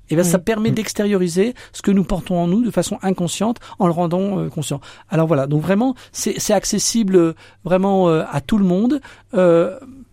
et 0.10 0.14
eh 0.14 0.16
bien, 0.16 0.24
ça 0.24 0.40
permet 0.40 0.72
d'extérioriser 0.72 1.54
ce 1.74 1.82
que 1.82 1.92
nous 1.92 2.06
portons 2.06 2.38
en 2.38 2.48
nous 2.48 2.64
de 2.64 2.72
façon 2.72 2.98
inconsciente 3.02 3.58
en 3.78 3.88
le 3.88 3.92
rendant 3.92 4.40
euh, 4.40 4.48
conscient. 4.48 4.80
Alors 5.10 5.28
voilà, 5.28 5.48
donc 5.48 5.62
vraiment, 5.62 5.96
c'est 6.14 6.54
accessible 6.54 7.18
euh, 7.18 7.34
vraiment 7.66 8.08
euh, 8.08 8.24
à 8.32 8.40
tout 8.40 8.58
le 8.58 8.64
monde. 8.64 9.02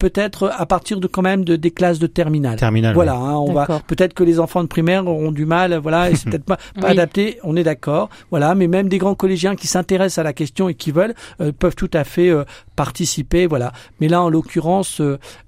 Euh, 0.05 0.09
peut-être 0.09 0.53
à 0.57 0.67
partir 0.67 1.01
de 1.01 1.07
quand 1.07 1.23
même 1.23 1.45
de 1.45 1.57
des 1.57 1.71
classes 1.71 1.99
de 1.99 2.07
terminale. 2.07 2.59
Terminale. 2.59 2.95
Voilà, 2.95 3.15
hein, 3.15 3.37
on 3.37 3.53
va 3.53 3.67
peut-être 3.87 4.15
que 4.15 4.23
les 4.23 4.39
enfants 4.39 4.63
de 4.63 4.69
primaire 4.69 5.07
auront 5.07 5.33
du 5.33 5.47
mal, 5.47 5.75
voilà, 5.77 6.11
et 6.11 6.15
c'est 6.15 6.25
peut-être 6.31 6.45
pas, 6.45 6.59
pas 6.81 6.89
adapté. 6.89 7.39
On 7.43 7.57
est 7.57 7.63
d'accord, 7.63 8.11
voilà, 8.31 8.55
mais 8.55 8.67
même 8.67 8.89
des 8.89 8.99
grands 8.99 9.15
collégiens 9.15 9.57
qui 9.57 9.67
s'intéressent 9.67 10.19
à 10.19 10.23
la 10.23 10.33
question 10.33 10.69
et 10.69 10.75
qui 10.75 10.91
veulent 10.91 11.15
peuvent 11.59 11.75
tout 11.75 11.91
à 11.93 12.05
fait 12.05 12.31
participer, 12.77 13.47
voilà. 13.47 13.73
Mais 14.01 14.09
là, 14.09 14.23
en 14.23 14.29
l'occurrence, 14.29 15.01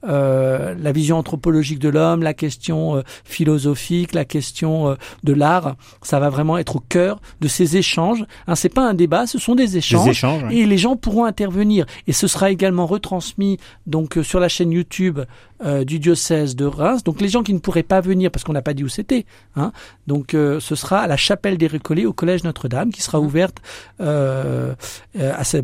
la 0.02 0.92
vision 0.92 1.18
anthropologique 1.18 1.78
de 1.78 1.88
l'homme, 1.88 2.22
la 2.22 2.34
question 2.34 3.02
philosophique, 3.24 4.14
la 4.14 4.24
question 4.24 4.88
euh, 4.88 4.94
de 5.24 5.32
l'art, 5.32 5.76
ça 6.02 6.18
va 6.20 6.30
vraiment 6.30 6.58
être 6.58 6.76
au 6.76 6.80
cœur 6.80 7.20
de 7.40 7.48
ces 7.48 7.76
échanges. 7.76 8.24
Hein, 8.46 8.54
c'est 8.54 8.68
pas 8.68 8.88
un 8.88 8.94
débat, 8.94 9.26
ce 9.26 9.38
sont 9.38 9.54
des 9.54 9.76
échanges, 9.76 10.24
et 10.50 10.66
les 10.66 10.78
gens 10.78 10.96
pourront 10.96 11.24
intervenir. 11.24 11.86
Et 12.06 12.12
ce 12.12 12.26
sera 12.26 12.50
également 12.50 12.86
retransmis 12.86 13.58
donc 13.86 14.18
euh, 14.18 14.22
sur 14.22 14.40
la 14.40 14.48
chaîne 14.48 14.72
YouTube 14.72 15.20
euh, 15.64 15.84
du 15.84 15.98
diocèse 15.98 16.56
de 16.56 16.64
Reims. 16.64 17.04
Donc 17.04 17.20
les 17.20 17.28
gens 17.28 17.42
qui 17.42 17.54
ne 17.54 17.58
pourraient 17.58 17.82
pas 17.82 18.00
venir 18.00 18.30
parce 18.30 18.44
qu'on 18.44 18.52
n'a 18.52 18.62
pas 18.62 18.74
dit 18.74 18.84
où 18.84 18.88
c'était. 18.88 19.26
Hein, 19.54 19.72
donc 20.06 20.32
ce 20.32 20.74
sera 20.74 21.00
à 21.00 21.06
la 21.06 21.16
chapelle 21.16 21.58
des 21.58 21.66
Récollets 21.66 22.06
au 22.06 22.12
collège 22.12 22.44
Notre-Dame 22.44 22.90
qui 22.90 23.02
sera 23.02 23.20
ouverte 23.20 23.56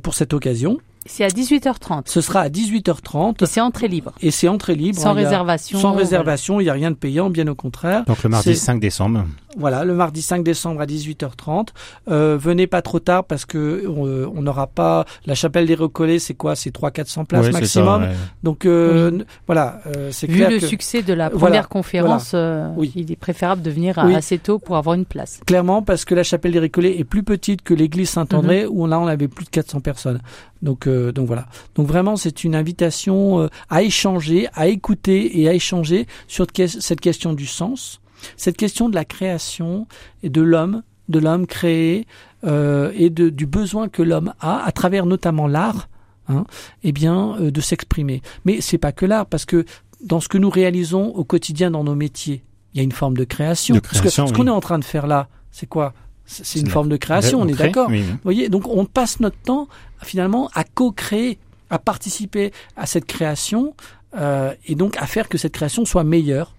pour 0.03 0.15
cette 0.15 0.33
occasion. 0.33 0.79
C'est 1.07 1.25
à 1.25 1.29
18h30. 1.29 2.03
Ce 2.07 2.21
sera 2.21 2.41
à 2.41 2.49
18h30. 2.49 3.43
Et 3.43 3.47
c'est 3.47 3.61
entrée 3.61 3.89
libre. 3.89 4.13
Et 4.21 4.31
c'est 4.31 4.49
entrée 4.49 4.75
libre. 4.75 4.99
Sans 4.99 5.13
réservation. 5.13 5.79
Sans 5.79 5.93
réservation, 5.93 6.61
il 6.61 6.65
n'y 6.65 6.71
a 6.71 6.75
rien 6.75 6.91
de 6.91 6.97
payant, 6.97 7.31
bien 7.31 7.47
au 7.49 7.55
contraire. 7.55 8.05
Donc 8.07 8.23
le 8.23 8.31
mardi 8.31 8.57
5 8.57 8.81
décembre. 8.81 9.25
Voilà, 9.57 9.85
le 9.85 9.95
mardi 9.95 10.23
5 10.23 10.43
décembre 10.43 10.81
à 10.81 10.87
18h30. 10.87 11.69
Euh, 12.09 12.39
venez 12.41 12.67
pas 12.67 12.81
trop 12.81 13.01
tard 13.01 13.25
parce 13.25 13.45
que 13.45 13.59
euh, 13.59 14.27
on 14.35 14.43
n'aura 14.43 14.67
pas 14.67 15.05
la 15.27 15.35
chapelle 15.35 15.67
des 15.67 15.75
Recollets, 15.75 16.19
c'est 16.19 16.35
quoi? 16.35 16.57
C'est 16.57 16.71
3 16.71 16.91
400 16.91 17.25
places 17.27 17.53
maximum. 17.53 18.09
Donc 18.43 18.65
euh, 18.65 19.23
voilà, 19.47 19.81
euh, 19.87 20.09
c'est 20.11 20.27
Vu 20.27 20.47
le 20.49 20.61
succès 20.61 21.03
de 21.03 21.13
la 21.13 21.29
première 21.29 21.69
conférence, 21.69 22.35
oui. 22.77 22.93
il 22.97 23.13
est 23.13 23.17
préférable 23.17 23.63
de 23.63 23.71
venir 23.71 23.99
assez 23.99 24.39
tôt 24.39 24.59
pour 24.59 24.77
avoir 24.77 24.95
une 24.95 25.05
place. 25.05 25.41
Clairement 25.47 25.83
parce 25.83 26.05
que 26.05 26.15
la 26.15 26.23
chapelle 26.23 26.53
des 26.53 26.61
Recollets 26.61 26.99
est 26.99 27.05
plus 27.05 27.23
petite 27.23 27.63
que 27.63 27.75
l'église 27.75 28.11
Saint-André 28.11 28.65
mhm. 28.65 28.71
où 28.73 28.87
là 28.87 28.99
on 28.99 29.07
avait 29.07 29.29
plus 29.29 29.45
de 29.45 29.51
400 29.51 29.81
personnes. 29.81 30.21
Donc 30.63 30.87
donc 31.13 31.27
voilà. 31.27 31.47
Donc 31.75 31.87
vraiment 31.87 32.17
c'est 32.17 32.45
une 32.45 32.55
invitation 32.55 33.49
à 33.71 33.83
échanger, 33.83 34.49
à 34.55 34.69
écouter 34.69 35.41
et 35.41 35.49
à 35.49 35.55
échanger 35.55 36.07
sur 36.29 36.47
cette 36.55 37.01
question 37.01 37.33
du 37.33 37.47
sens 37.47 38.03
cette 38.37 38.57
question 38.57 38.89
de 38.89 38.95
la 38.95 39.05
création 39.05 39.87
et 40.23 40.31
de 40.31 40.41
l'homme, 40.41 40.83
de 41.09 41.19
l'homme 41.19 41.47
créé 41.47 42.07
euh, 42.45 42.93
et 42.95 43.11
de, 43.11 43.29
du 43.29 43.47
besoin 43.47 43.89
que 43.89 44.03
l'homme 44.03 44.35
a, 44.41 44.65
à 44.65 44.73
travers 44.73 45.07
notamment 45.07 45.47
l'art, 45.47 45.89
hein, 46.29 46.45
eh 46.83 46.93
bien, 46.93 47.37
euh, 47.41 47.51
de 47.51 47.61
s'exprimer. 47.61 48.23
Mais 48.45 48.61
c'est 48.61 48.79
pas 48.79 48.93
que 48.93 49.07
l'art, 49.07 49.27
parce 49.27 49.45
que 49.45 49.65
dans 50.05 50.21
ce 50.21 50.29
que 50.29 50.39
nous 50.39 50.51
réalisons 50.51 51.07
au 51.15 51.25
quotidien 51.25 51.71
dans 51.71 51.85
nos 51.85 51.95
métiers, 51.95 52.45
il 52.75 52.79
y 52.79 52.81
a 52.81 52.85
une 52.85 52.93
forme 52.93 53.17
de 53.17 53.25
création. 53.25 53.79
parce 53.81 54.01
que 54.01 54.09
ce 54.09 54.33
qu'on 54.33 54.47
est 54.47 54.51
en 54.51 54.61
train 54.61 54.79
de 54.79 54.85
faire 54.85 55.07
là, 55.07 55.29
c'est 55.51 55.67
quoi? 55.67 55.93
C'est 56.27 56.61
une 56.61 56.71
forme 56.71 56.89
de 56.89 56.97
création, 56.97 57.41
on 57.41 57.49
est 57.49 57.55
d'accord. 57.55 57.91
Vous 57.91 58.19
voyez, 58.23 58.49
donc 58.49 58.67
on 58.69 58.85
passe 58.85 59.21
notre 59.21 59.37
temps 59.39 59.69
finalement 60.03 60.51
à 60.55 60.65
co-créer, 60.65 61.39
à 61.71 61.79
participer 61.79 62.53
à 62.77 62.87
cette 62.87 63.07
création 63.07 63.75
euh, 64.17 64.53
et 64.67 64.75
donc 64.75 64.97
à 64.97 65.07
faire 65.07 65.29
que 65.29 65.39
cette 65.39 65.53
création 65.53 65.85
soit 65.85 66.05
meilleure 66.05 66.55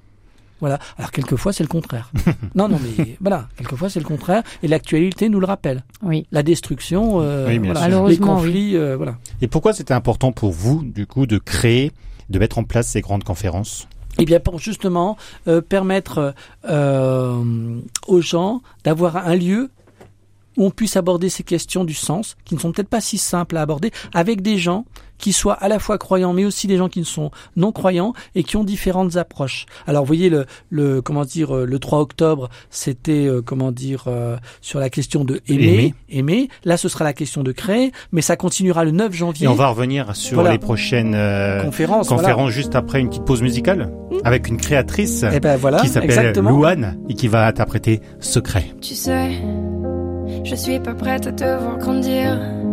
voilà. 0.63 0.79
Alors 0.97 1.11
quelquefois 1.11 1.51
c'est 1.51 1.63
le 1.63 1.67
contraire. 1.67 2.09
non, 2.55 2.69
non, 2.69 2.79
mais 2.81 3.17
voilà, 3.19 3.49
quelquefois 3.57 3.89
c'est 3.89 3.99
le 3.99 4.05
contraire. 4.05 4.43
Et 4.63 4.69
l'actualité 4.69 5.27
nous 5.27 5.41
le 5.41 5.45
rappelle. 5.45 5.83
Oui. 6.01 6.25
La 6.31 6.41
destruction, 6.41 7.19
euh, 7.19 7.49
les 7.49 8.17
conflits, 8.17 8.77
euh, 8.77 8.95
voilà. 8.95 9.17
Et 9.41 9.49
pourquoi 9.49 9.73
c'était 9.73 9.93
important 9.93 10.31
pour 10.31 10.53
vous, 10.53 10.81
du 10.81 11.05
coup, 11.05 11.25
de 11.27 11.37
créer, 11.37 11.91
de 12.29 12.39
mettre 12.39 12.59
en 12.59 12.63
place 12.63 12.87
ces 12.87 13.01
grandes 13.01 13.25
conférences? 13.25 13.89
Eh 14.23 14.25
bien, 14.25 14.39
pour 14.39 14.59
justement 14.59 15.17
euh, 15.47 15.61
permettre 15.61 16.33
aux 18.07 18.21
gens 18.21 18.61
d'avoir 18.83 19.17
un 19.17 19.35
lieu 19.35 19.69
où 20.57 20.65
on 20.65 20.71
puisse 20.71 20.97
aborder 20.97 21.29
ces 21.29 21.43
questions 21.43 21.83
du 21.83 21.93
sens, 21.93 22.35
qui 22.45 22.55
ne 22.55 22.59
sont 22.59 22.71
peut-être 22.71 22.89
pas 22.89 23.01
si 23.01 23.17
simples 23.17 23.57
à 23.57 23.61
aborder, 23.61 23.91
avec 24.13 24.41
des 24.41 24.57
gens 24.57 24.85
qui 25.23 25.31
soient 25.31 25.53
à 25.53 25.69
la 25.69 25.79
fois 25.79 25.97
croyants, 25.97 26.33
mais 26.33 26.43
aussi 26.43 26.67
des 26.67 26.75
gens 26.75 26.89
qui 26.89 26.99
ne 26.99 27.05
sont 27.05 27.31
non 27.55 27.71
croyants 27.71 28.11
et 28.35 28.43
qui 28.43 28.57
ont 28.57 28.65
différentes 28.65 29.15
approches. 29.15 29.67
Alors, 29.87 30.03
vous 30.03 30.07
voyez, 30.07 30.29
le, 30.29 30.45
le 30.69 31.01
comment 31.01 31.23
dire, 31.23 31.55
euh, 31.55 31.65
le 31.65 31.79
3 31.79 31.99
octobre, 31.99 32.49
c'était 32.69 33.25
euh, 33.25 33.41
comment 33.41 33.71
dire 33.71 34.03
euh, 34.07 34.35
sur 34.59 34.81
la 34.81 34.89
question 34.89 35.23
de 35.23 35.39
aimer, 35.47 35.95
aimer, 36.09 36.49
Là, 36.65 36.75
ce 36.75 36.89
sera 36.89 37.05
la 37.05 37.13
question 37.13 37.41
de 37.41 37.53
créer, 37.53 37.93
mais 38.11 38.19
ça 38.21 38.35
continuera 38.35 38.83
le 38.83 38.91
9 38.91 39.13
janvier. 39.13 39.45
Et 39.45 39.47
on 39.47 39.53
va 39.53 39.67
revenir 39.67 40.13
sur 40.13 40.43
les 40.43 40.57
prochaines 40.57 41.17
conférences, 41.63 42.09
conférences 42.09 42.51
juste 42.51 42.75
après 42.75 42.99
une 42.99 43.07
petite 43.07 43.23
pause 43.23 43.41
musicale 43.41 43.93
avec 44.25 44.49
une 44.49 44.57
créatrice 44.57 45.23
et 45.23 45.35
eh 45.35 45.39
ben, 45.39 45.55
voilà, 45.55 45.79
qui 45.79 45.87
s'appelle 45.87 46.33
Louane 46.35 46.97
et 47.07 47.13
qui 47.13 47.29
va 47.29 47.47
interpréter 47.47 48.01
Secret. 48.19 48.65
Tu 48.81 48.93
sais. 48.93 49.31
Je 50.43 50.55
suis 50.55 50.79
pas 50.81 50.93
prête 50.93 51.27
à 51.27 51.31
te 51.31 51.43
voir 51.45 51.77
grandir. 51.77 52.72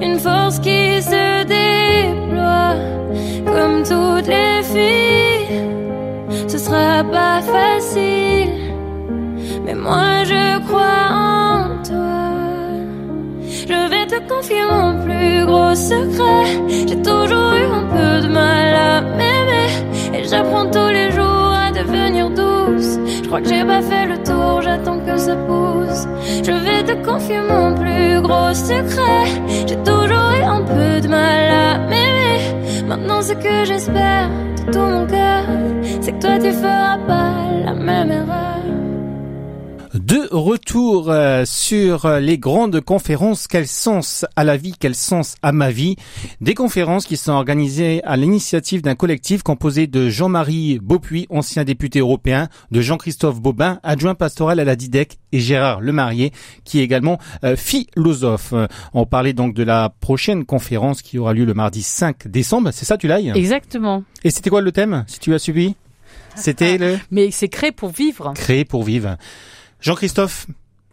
une 0.00 0.18
force 0.18 0.58
qui 0.58 1.02
se 1.02 1.44
déploie 1.44 2.74
comme 3.44 3.82
toutes 3.82 4.26
les 4.26 4.62
filles. 4.62 5.62
Ce 6.46 6.58
sera 6.58 7.04
pas 7.04 7.40
facile, 7.40 8.50
mais 9.64 9.74
moi 9.74 10.24
je 10.24 10.58
crois 10.66 11.06
en 11.10 11.82
toi. 11.82 12.24
Je 13.70 13.88
vais 13.90 14.06
te 14.06 14.18
confier 14.28 14.62
mon 14.70 15.02
plus 15.04 15.46
gros 15.46 15.74
secret. 15.74 16.97
Crois 23.28 23.42
que 23.42 23.48
j'ai 23.48 23.64
pas 23.64 23.82
fait 23.82 24.06
le 24.06 24.16
tour, 24.22 24.62
j'attends 24.62 25.00
que 25.00 25.16
ça 25.16 25.36
pousse. 25.36 26.06
Je 26.42 26.52
vais 26.64 26.82
te 26.82 26.94
confier 27.04 27.40
mon 27.40 27.74
plus 27.74 28.20
gros 28.22 28.54
secret. 28.54 29.24
J'ai 29.66 29.76
toujours 29.76 30.32
eu 30.38 30.42
un 30.42 30.62
peu 30.62 31.00
de 31.00 31.08
mal 31.08 31.50
à 31.50 31.78
m'aimer. 31.78 32.84
Maintenant, 32.86 33.20
ce 33.20 33.34
que 33.34 33.64
j'espère 33.66 34.30
de 34.56 34.72
tout 34.72 34.78
mon 34.78 35.06
cœur, 35.06 35.44
c'est 36.00 36.12
que 36.12 36.20
toi 36.20 36.38
tu 36.38 36.52
feras 36.52 36.98
pas 37.06 37.34
la 37.66 37.74
même 37.74 38.10
erreur 38.10 38.67
de 40.08 40.26
retour 40.30 41.10
euh, 41.10 41.44
sur 41.44 42.06
euh, 42.06 42.18
les 42.18 42.38
grandes 42.38 42.80
conférences 42.80 43.46
Quel 43.46 43.66
sens 43.66 44.24
à 44.36 44.44
la 44.44 44.56
vie, 44.56 44.72
quel 44.80 44.94
sens 44.94 45.34
à 45.42 45.52
ma 45.52 45.70
vie? 45.70 45.96
Des 46.40 46.54
conférences 46.54 47.04
qui 47.04 47.18
sont 47.18 47.32
organisées 47.32 48.02
à 48.04 48.16
l'initiative 48.16 48.80
d'un 48.80 48.94
collectif 48.94 49.42
composé 49.42 49.86
de 49.86 50.08
Jean-Marie 50.08 50.78
Beaupuis, 50.82 51.26
ancien 51.28 51.62
député 51.62 51.98
européen, 51.98 52.48
de 52.70 52.80
Jean-Christophe 52.80 53.38
Bobin, 53.42 53.80
adjoint 53.82 54.14
pastoral 54.14 54.60
à 54.60 54.64
la 54.64 54.76
DIDEC, 54.76 55.18
et 55.32 55.40
Gérard 55.40 55.82
Lemarié, 55.82 56.32
qui 56.64 56.80
est 56.80 56.84
également 56.84 57.18
euh, 57.44 57.54
philosophe. 57.54 58.54
On 58.94 59.04
parlait 59.04 59.34
donc 59.34 59.52
de 59.52 59.62
la 59.62 59.92
prochaine 60.00 60.46
conférence 60.46 61.02
qui 61.02 61.18
aura 61.18 61.34
lieu 61.34 61.44
le 61.44 61.52
mardi 61.52 61.82
5 61.82 62.28
décembre. 62.28 62.70
C'est 62.72 62.86
ça, 62.86 62.96
tu 62.96 63.08
l'as 63.08 63.20
Exactement. 63.20 64.04
Et 64.24 64.30
c'était 64.30 64.48
quoi 64.48 64.62
le 64.62 64.72
thème, 64.72 65.04
si 65.06 65.20
tu 65.20 65.34
as 65.34 65.38
suivi 65.38 65.74
C'était 66.34 66.78
le. 66.78 66.98
Mais 67.10 67.30
c'est 67.30 67.48
créé 67.48 67.72
pour 67.72 67.90
vivre. 67.90 68.32
Créé 68.34 68.64
pour 68.64 68.84
vivre. 68.84 69.18
Jean-Christophe, 69.80 70.46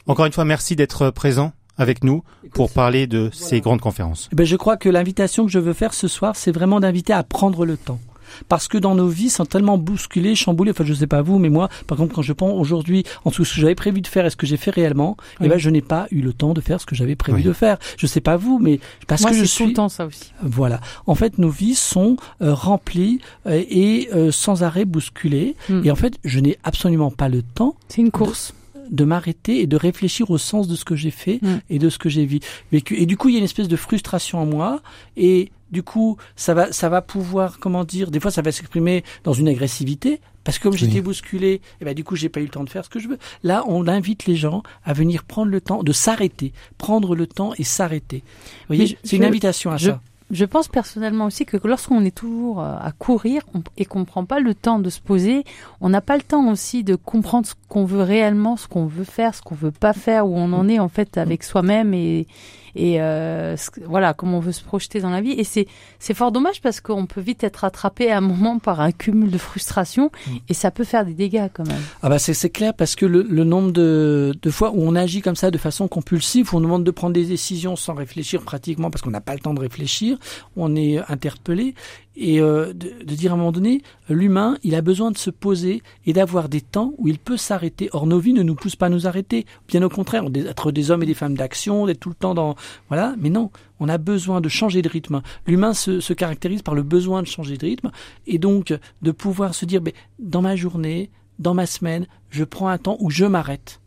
encore 0.07 0.25
une 0.25 0.33
fois, 0.33 0.45
merci 0.45 0.75
d'être 0.75 1.09
présent 1.09 1.53
avec 1.77 2.03
nous 2.03 2.23
pour 2.53 2.71
parler 2.71 3.07
de 3.07 3.29
ces 3.33 3.59
grandes 3.59 3.81
conférences. 3.81 4.29
Eh 4.31 4.35
ben, 4.35 4.45
je 4.45 4.55
crois 4.55 4.77
que 4.77 4.89
l'invitation 4.89 5.45
que 5.45 5.51
je 5.51 5.59
veux 5.59 5.73
faire 5.73 5.93
ce 5.93 6.07
soir, 6.07 6.35
c'est 6.35 6.51
vraiment 6.51 6.79
d'inviter 6.79 7.13
à 7.13 7.23
prendre 7.23 7.65
le 7.65 7.77
temps 7.77 7.99
parce 8.47 8.67
que 8.67 8.77
dans 8.77 8.95
nos 8.95 9.07
vies 9.07 9.29
sont 9.29 9.45
tellement 9.45 9.77
bousculées, 9.77 10.35
chamboulées. 10.35 10.71
Enfin, 10.71 10.83
je 10.83 10.93
sais 10.93 11.07
pas 11.07 11.21
vous, 11.21 11.39
mais 11.39 11.49
moi, 11.49 11.69
par 11.87 11.97
exemple, 11.97 12.15
quand 12.15 12.21
je 12.21 12.33
prends 12.33 12.51
aujourd'hui 12.51 13.03
en 13.23 13.31
tout 13.31 13.45
ce 13.45 13.55
que 13.55 13.61
j'avais 13.61 13.75
prévu 13.75 14.01
de 14.01 14.07
faire 14.07 14.25
et 14.25 14.29
ce 14.29 14.35
que 14.35 14.45
j'ai 14.45 14.57
fait 14.57 14.71
réellement, 14.71 15.17
eh 15.41 15.47
ben, 15.47 15.57
je 15.57 15.69
n'ai 15.69 15.81
pas 15.81 16.07
eu 16.11 16.21
le 16.21 16.33
temps 16.33 16.53
de 16.53 16.61
faire 16.61 16.81
ce 16.81 16.85
que 16.85 16.95
j'avais 16.95 17.15
prévu 17.15 17.43
de 17.43 17.53
faire. 17.53 17.77
Je 17.97 18.07
sais 18.07 18.21
pas 18.21 18.37
vous, 18.37 18.59
mais 18.59 18.79
parce 19.07 19.23
que 19.23 19.33
je 19.33 19.43
suis 19.43 19.63
tout 19.63 19.69
le 19.69 19.73
temps 19.75 19.89
ça 19.89 20.05
aussi. 20.05 20.33
Voilà. 20.41 20.79
En 21.07 21.15
fait, 21.15 21.37
nos 21.37 21.49
vies 21.49 21.75
sont 21.75 22.17
euh, 22.41 22.53
remplies 22.53 23.19
euh, 23.47 23.63
et 23.69 24.09
euh, 24.13 24.31
sans 24.31 24.63
arrêt 24.63 24.85
bousculées. 24.85 25.55
Hmm. 25.69 25.81
Et 25.83 25.91
en 25.91 25.95
fait, 25.95 26.17
je 26.23 26.39
n'ai 26.39 26.57
absolument 26.63 27.11
pas 27.11 27.29
le 27.29 27.41
temps. 27.41 27.75
C'est 27.87 28.01
une 28.01 28.11
course 28.11 28.53
de 28.53 28.64
m'arrêter 29.03 29.61
et 29.61 29.67
de 29.67 29.77
réfléchir 29.77 30.29
au 30.31 30.37
sens 30.37 30.67
de 30.67 30.75
ce 30.75 30.85
que 30.85 30.95
j'ai 30.95 31.11
fait 31.11 31.39
hmm. 31.41 31.59
et 31.69 31.79
de 31.79 31.89
ce 31.89 31.97
que 31.97 32.09
j'ai 32.09 32.25
vécu. 32.71 32.95
Et 32.95 33.05
du 33.05 33.17
coup, 33.17 33.29
il 33.29 33.33
y 33.33 33.35
a 33.35 33.39
une 33.39 33.45
espèce 33.45 33.67
de 33.67 33.75
frustration 33.75 34.39
en 34.39 34.45
moi 34.45 34.81
et 35.17 35.51
du 35.71 35.83
coup, 35.83 36.17
ça 36.35 36.53
va, 36.53 36.71
ça 36.71 36.89
va 36.89 37.01
pouvoir, 37.01 37.59
comment 37.59 37.83
dire, 37.83 38.11
des 38.11 38.19
fois, 38.19 38.31
ça 38.31 38.41
va 38.41 38.51
s'exprimer 38.51 39.03
dans 39.23 39.33
une 39.33 39.47
agressivité, 39.47 40.21
parce 40.43 40.59
que 40.59 40.63
comme 40.63 40.77
j'étais 40.77 41.01
bousculé, 41.01 41.53
et 41.53 41.61
eh 41.81 41.85
ben, 41.85 41.93
du 41.93 42.03
coup, 42.03 42.15
j'ai 42.15 42.29
pas 42.29 42.39
eu 42.39 42.43
le 42.43 42.49
temps 42.49 42.63
de 42.63 42.69
faire 42.69 42.85
ce 42.85 42.89
que 42.89 42.99
je 42.99 43.07
veux. 43.07 43.17
Là, 43.43 43.63
on 43.67 43.87
invite 43.87 44.25
les 44.25 44.35
gens 44.35 44.61
à 44.85 44.93
venir 44.93 45.23
prendre 45.23 45.51
le 45.51 45.59
temps 45.59 45.83
de 45.83 45.91
s'arrêter, 45.91 46.53
prendre 46.77 47.15
le 47.15 47.25
temps 47.25 47.53
et 47.57 47.63
s'arrêter. 47.63 48.23
Vous 48.69 48.75
voyez, 48.75 48.97
c'est 49.03 49.17
une 49.17 49.25
invitation 49.25 49.71
à 49.71 49.79
ça 49.79 49.99
je 50.31 50.45
pense 50.45 50.67
personnellement 50.67 51.25
aussi 51.25 51.45
que 51.45 51.57
lorsqu'on 51.67 52.03
est 52.03 52.15
toujours 52.15 52.59
euh, 52.59 52.75
à 52.79 52.91
courir 52.91 53.43
et 53.77 53.85
qu'on 53.85 53.99
ne 53.99 54.05
prend 54.05 54.25
pas 54.25 54.39
le 54.39 54.55
temps 54.55 54.79
de 54.79 54.89
se 54.89 54.99
poser, 54.99 55.43
on 55.81 55.89
n'a 55.89 56.01
pas 56.01 56.17
le 56.17 56.23
temps 56.23 56.49
aussi 56.51 56.83
de 56.83 56.95
comprendre 56.95 57.45
ce 57.45 57.53
qu'on 57.75 57.83
veut 57.83 58.03
réellement, 58.03 58.55
ce 58.55 58.69
qu'on 58.69 58.85
veut 58.85 59.03
faire, 59.03 59.35
ce 59.35 59.41
qu'on 59.41 59.53
veut 59.53 59.69
pas 59.69 59.91
faire, 59.91 60.25
où 60.25 60.37
on 60.37 60.53
en 60.53 60.69
est 60.69 60.79
en 60.79 60.87
fait 60.87 61.17
avec 61.17 61.43
soi-même 61.43 61.93
et, 61.93 62.25
et 62.73 63.01
euh, 63.01 63.57
voilà 63.85 64.13
comment 64.13 64.37
on 64.37 64.39
veut 64.39 64.53
se 64.53 64.63
projeter 64.63 65.01
dans 65.01 65.09
la 65.09 65.19
vie. 65.19 65.33
Et 65.33 65.43
c'est 65.43 65.67
c'est 65.99 66.13
fort 66.13 66.31
dommage 66.31 66.61
parce 66.61 66.79
qu'on 66.79 67.05
peut 67.05 67.19
vite 67.19 67.43
être 67.43 67.65
attrapé 67.65 68.09
à 68.09 68.19
un 68.19 68.21
moment 68.21 68.59
par 68.59 68.79
un 68.79 68.93
cumul 68.93 69.29
de 69.29 69.37
frustration 69.37 70.09
mm. 70.25 70.31
et 70.47 70.53
ça 70.53 70.71
peut 70.71 70.85
faire 70.85 71.05
des 71.05 71.13
dégâts 71.13 71.49
quand 71.53 71.67
même. 71.67 71.81
Ah 72.01 72.07
bah 72.07 72.17
c'est 72.17 72.33
c'est 72.33 72.49
clair 72.49 72.73
parce 72.73 72.95
que 72.95 73.05
le, 73.05 73.23
le 73.23 73.43
nombre 73.43 73.73
de, 73.73 74.33
de 74.41 74.49
fois 74.51 74.71
où 74.71 74.81
on 74.81 74.95
agit 74.95 75.21
comme 75.21 75.35
ça 75.35 75.51
de 75.51 75.57
façon 75.57 75.89
compulsive, 75.89 76.53
où 76.53 76.57
on 76.57 76.59
nous 76.61 76.67
demande 76.67 76.85
de 76.85 76.91
prendre 76.91 77.13
des 77.13 77.25
décisions 77.25 77.75
sans 77.75 77.93
réfléchir 77.93 78.41
pratiquement 78.41 78.89
parce 78.89 79.01
qu'on 79.01 79.11
n'a 79.11 79.19
pas 79.19 79.33
le 79.33 79.41
temps 79.41 79.53
de 79.53 79.59
réfléchir, 79.59 80.17
on 80.55 80.77
est 80.77 80.99
interpellé 81.09 81.75
et 82.15 82.39
euh, 82.39 82.73
de, 82.73 83.03
de, 83.03 83.15
dire 83.15 83.31
à 83.31 83.35
un 83.35 83.37
moment 83.37 83.51
donné, 83.51 83.81
l'humain, 84.09 84.57
il 84.63 84.75
a 84.75 84.81
besoin 84.81 85.11
de 85.11 85.17
se 85.17 85.29
poser 85.29 85.81
et 86.05 86.13
d'avoir 86.13 86.49
des 86.49 86.61
temps 86.61 86.93
où 86.97 87.07
il 87.07 87.19
peut 87.19 87.37
s'arrêter. 87.37 87.89
Or, 87.91 88.07
nos 88.07 88.19
vies 88.19 88.33
ne 88.33 88.43
nous 88.43 88.55
poussent 88.55 88.75
pas 88.75 88.85
à 88.85 88.89
nous 88.89 89.07
arrêter. 89.07 89.45
Bien 89.67 89.81
au 89.83 89.89
contraire, 89.89 90.29
d'être 90.29 90.71
des 90.71 90.91
hommes 90.91 91.03
et 91.03 91.05
des 91.05 91.13
femmes 91.13 91.35
d'action, 91.35 91.85
d'être 91.85 91.99
tout 91.99 92.09
le 92.09 92.15
temps 92.15 92.33
dans... 92.33 92.55
Voilà, 92.87 93.15
mais 93.17 93.29
non, 93.29 93.51
on 93.79 93.89
a 93.89 93.97
besoin 93.97 94.41
de 94.41 94.49
changer 94.49 94.81
de 94.81 94.89
rythme. 94.89 95.21
L'humain 95.45 95.73
se, 95.73 95.99
se, 95.99 96.13
caractérise 96.13 96.61
par 96.61 96.75
le 96.75 96.83
besoin 96.83 97.21
de 97.21 97.27
changer 97.27 97.57
de 97.57 97.65
rythme 97.65 97.91
et 98.27 98.37
donc 98.37 98.73
de 99.01 99.11
pouvoir 99.11 99.53
se 99.53 99.65
dire, 99.65 99.81
ben, 99.81 99.93
dans 100.19 100.41
ma 100.41 100.55
journée, 100.55 101.09
dans 101.39 101.53
ma 101.53 101.65
semaine, 101.65 102.07
je 102.29 102.43
prends 102.43 102.69
un 102.69 102.77
temps 102.77 102.97
où 102.99 103.09
je 103.09 103.25
m'arrête 103.25 103.81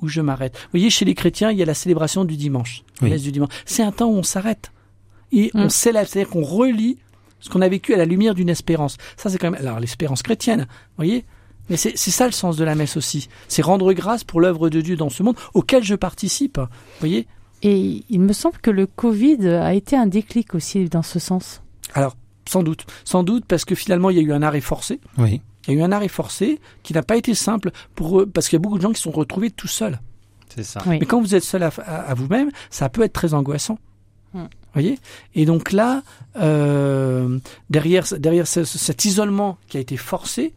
où 0.00 0.08
je 0.08 0.20
m'arrête. 0.20 0.54
Vous 0.54 0.70
voyez, 0.72 0.90
chez 0.90 1.04
les 1.04 1.14
chrétiens, 1.14 1.52
il 1.52 1.58
y 1.58 1.62
a 1.62 1.64
la 1.64 1.74
célébration 1.74 2.24
du 2.24 2.36
dimanche, 2.36 2.82
du 3.00 3.30
dimanche. 3.30 3.50
C'est 3.64 3.84
un 3.84 3.92
temps 3.92 4.08
où 4.08 4.16
on 4.16 4.24
s'arrête 4.24 4.72
et 5.30 5.50
on 5.54 5.66
mm. 5.66 5.70
célèbre, 5.70 6.08
c'est-à-dire 6.08 6.30
qu'on 6.30 6.42
relit 6.42 6.98
ce 7.42 7.50
qu'on 7.50 7.60
a 7.60 7.68
vécu 7.68 7.92
à 7.92 7.98
la 7.98 8.06
lumière 8.06 8.34
d'une 8.34 8.48
espérance. 8.48 8.96
Ça, 9.18 9.28
c'est 9.28 9.36
quand 9.36 9.50
même, 9.50 9.60
alors, 9.60 9.78
l'espérance 9.78 10.22
chrétienne, 10.22 10.60
vous 10.60 10.96
voyez? 10.96 11.26
Mais 11.68 11.76
c'est 11.76 11.96
ça 11.96 12.26
le 12.26 12.32
sens 12.32 12.56
de 12.56 12.64
la 12.64 12.74
messe 12.74 12.96
aussi. 12.96 13.28
C'est 13.48 13.62
rendre 13.62 13.92
grâce 13.92 14.24
pour 14.24 14.40
l'œuvre 14.40 14.68
de 14.70 14.80
Dieu 14.80 14.96
dans 14.96 15.10
ce 15.10 15.22
monde 15.22 15.36
auquel 15.54 15.84
je 15.84 15.94
participe. 15.94 16.58
Vous 16.58 16.66
voyez? 16.98 17.26
Et 17.62 18.04
il 18.08 18.20
me 18.20 18.32
semble 18.32 18.58
que 18.58 18.70
le 18.70 18.86
Covid 18.86 19.46
a 19.48 19.72
été 19.72 19.96
un 19.96 20.06
déclic 20.06 20.54
aussi 20.54 20.86
dans 20.86 21.02
ce 21.02 21.18
sens. 21.18 21.62
Alors, 21.94 22.16
sans 22.48 22.62
doute. 22.62 22.84
Sans 23.04 23.22
doute 23.22 23.44
parce 23.46 23.64
que 23.64 23.76
finalement, 23.76 24.10
il 24.10 24.16
y 24.16 24.20
a 24.20 24.22
eu 24.22 24.32
un 24.32 24.42
arrêt 24.42 24.60
forcé. 24.60 24.98
Oui. 25.18 25.40
Il 25.68 25.74
y 25.74 25.76
a 25.76 25.80
eu 25.80 25.82
un 25.84 25.92
arrêt 25.92 26.08
forcé 26.08 26.58
qui 26.82 26.92
n'a 26.92 27.04
pas 27.04 27.16
été 27.16 27.34
simple 27.34 27.70
pour 27.94 28.20
eux, 28.20 28.26
parce 28.26 28.48
qu'il 28.48 28.56
y 28.56 28.60
a 28.60 28.62
beaucoup 28.62 28.78
de 28.78 28.82
gens 28.82 28.90
qui 28.90 28.96
se 28.96 29.04
sont 29.04 29.12
retrouvés 29.12 29.50
tout 29.50 29.68
seuls. 29.68 30.00
C'est 30.54 30.64
ça. 30.64 30.82
Mais 30.86 31.06
quand 31.06 31.20
vous 31.20 31.36
êtes 31.36 31.44
seul 31.44 31.62
à 31.62 32.14
vous-même, 32.14 32.50
ça 32.70 32.88
peut 32.88 33.02
être 33.02 33.12
très 33.12 33.32
angoissant. 33.32 33.78
Voyez? 34.72 34.98
Et 35.34 35.44
donc 35.44 35.72
là, 35.72 36.02
euh, 36.36 37.38
derrière, 37.70 38.06
derrière 38.18 38.46
cet 38.46 39.04
isolement 39.04 39.58
qui 39.68 39.76
a 39.76 39.80
été 39.80 39.96
forcé, 39.96 40.54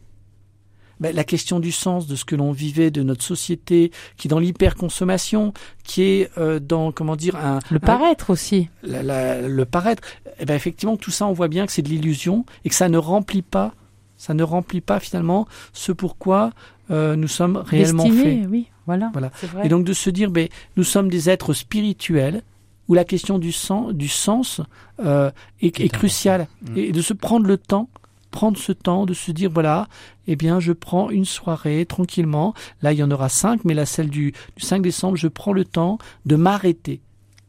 ben, 0.98 1.14
la 1.14 1.24
question 1.24 1.60
du 1.60 1.72
sens 1.72 2.06
de 2.06 2.16
ce 2.16 2.24
que 2.24 2.34
l'on 2.34 2.52
vivait 2.52 2.90
de 2.90 3.02
notre 3.02 3.22
société, 3.22 3.92
qui 4.16 4.28
est 4.28 4.30
dans 4.30 4.38
l'hyperconsommation, 4.38 5.52
qui 5.84 6.02
est 6.02 6.30
euh, 6.38 6.58
dans 6.58 6.90
comment 6.90 7.16
dire 7.16 7.36
un 7.36 7.58
le 7.70 7.78
paraître 7.78 8.30
aussi. 8.30 8.70
le 8.82 9.64
paraître. 9.64 10.02
Eh 10.40 10.46
ben 10.46 10.54
effectivement, 10.54 10.96
tout 10.96 11.10
ça, 11.10 11.26
on 11.26 11.32
voit 11.32 11.48
bien 11.48 11.66
que 11.66 11.72
c'est 11.72 11.82
de 11.82 11.88
l'illusion 11.88 12.46
et 12.64 12.70
que 12.70 12.74
ça 12.74 12.88
ne 12.88 12.96
remplit 12.96 13.42
pas, 13.42 13.74
ça 14.16 14.32
ne 14.32 14.42
remplit 14.42 14.80
pas 14.80 14.98
finalement 14.98 15.46
ce 15.74 15.92
pourquoi 15.92 16.52
euh, 16.90 17.14
nous 17.16 17.28
sommes 17.28 17.56
réellement 17.56 18.08
faits. 18.08 18.46
Oui, 18.48 18.68
voilà. 18.86 19.10
Voilà. 19.12 19.30
Et 19.64 19.68
donc 19.68 19.84
de 19.84 19.92
se 19.92 20.08
dire, 20.08 20.30
ben 20.30 20.48
nous 20.76 20.84
sommes 20.84 21.10
des 21.10 21.28
êtres 21.28 21.52
spirituels 21.52 22.42
où 22.88 22.94
la 22.94 23.04
question 23.04 23.38
du, 23.38 23.52
sens, 23.52 23.92
du 23.92 24.08
sens 24.08 24.60
euh, 25.04 25.30
est, 25.60 25.80
est 25.80 25.88
cruciale. 25.88 26.48
Mm. 26.62 26.78
Et 26.78 26.92
de 26.92 27.02
se 27.02 27.12
prendre 27.12 27.46
le 27.46 27.58
temps, 27.58 27.88
prendre 28.30 28.58
ce 28.58 28.72
temps 28.72 29.06
de 29.06 29.14
se 29.14 29.32
dire, 29.32 29.50
voilà, 29.50 29.88
eh 30.26 30.36
bien, 30.36 30.60
je 30.60 30.72
prends 30.72 31.10
une 31.10 31.24
soirée 31.24 31.86
tranquillement. 31.86 32.54
Là, 32.82 32.92
il 32.92 32.98
y 32.98 33.02
en 33.02 33.10
aura 33.10 33.28
cinq, 33.28 33.64
mais 33.64 33.74
la 33.74 33.86
celle 33.86 34.10
du, 34.10 34.32
du 34.56 34.62
5 34.62 34.82
décembre, 34.82 35.16
je 35.16 35.28
prends 35.28 35.52
le 35.52 35.64
temps 35.64 35.98
de 36.26 36.36
m'arrêter. 36.36 37.00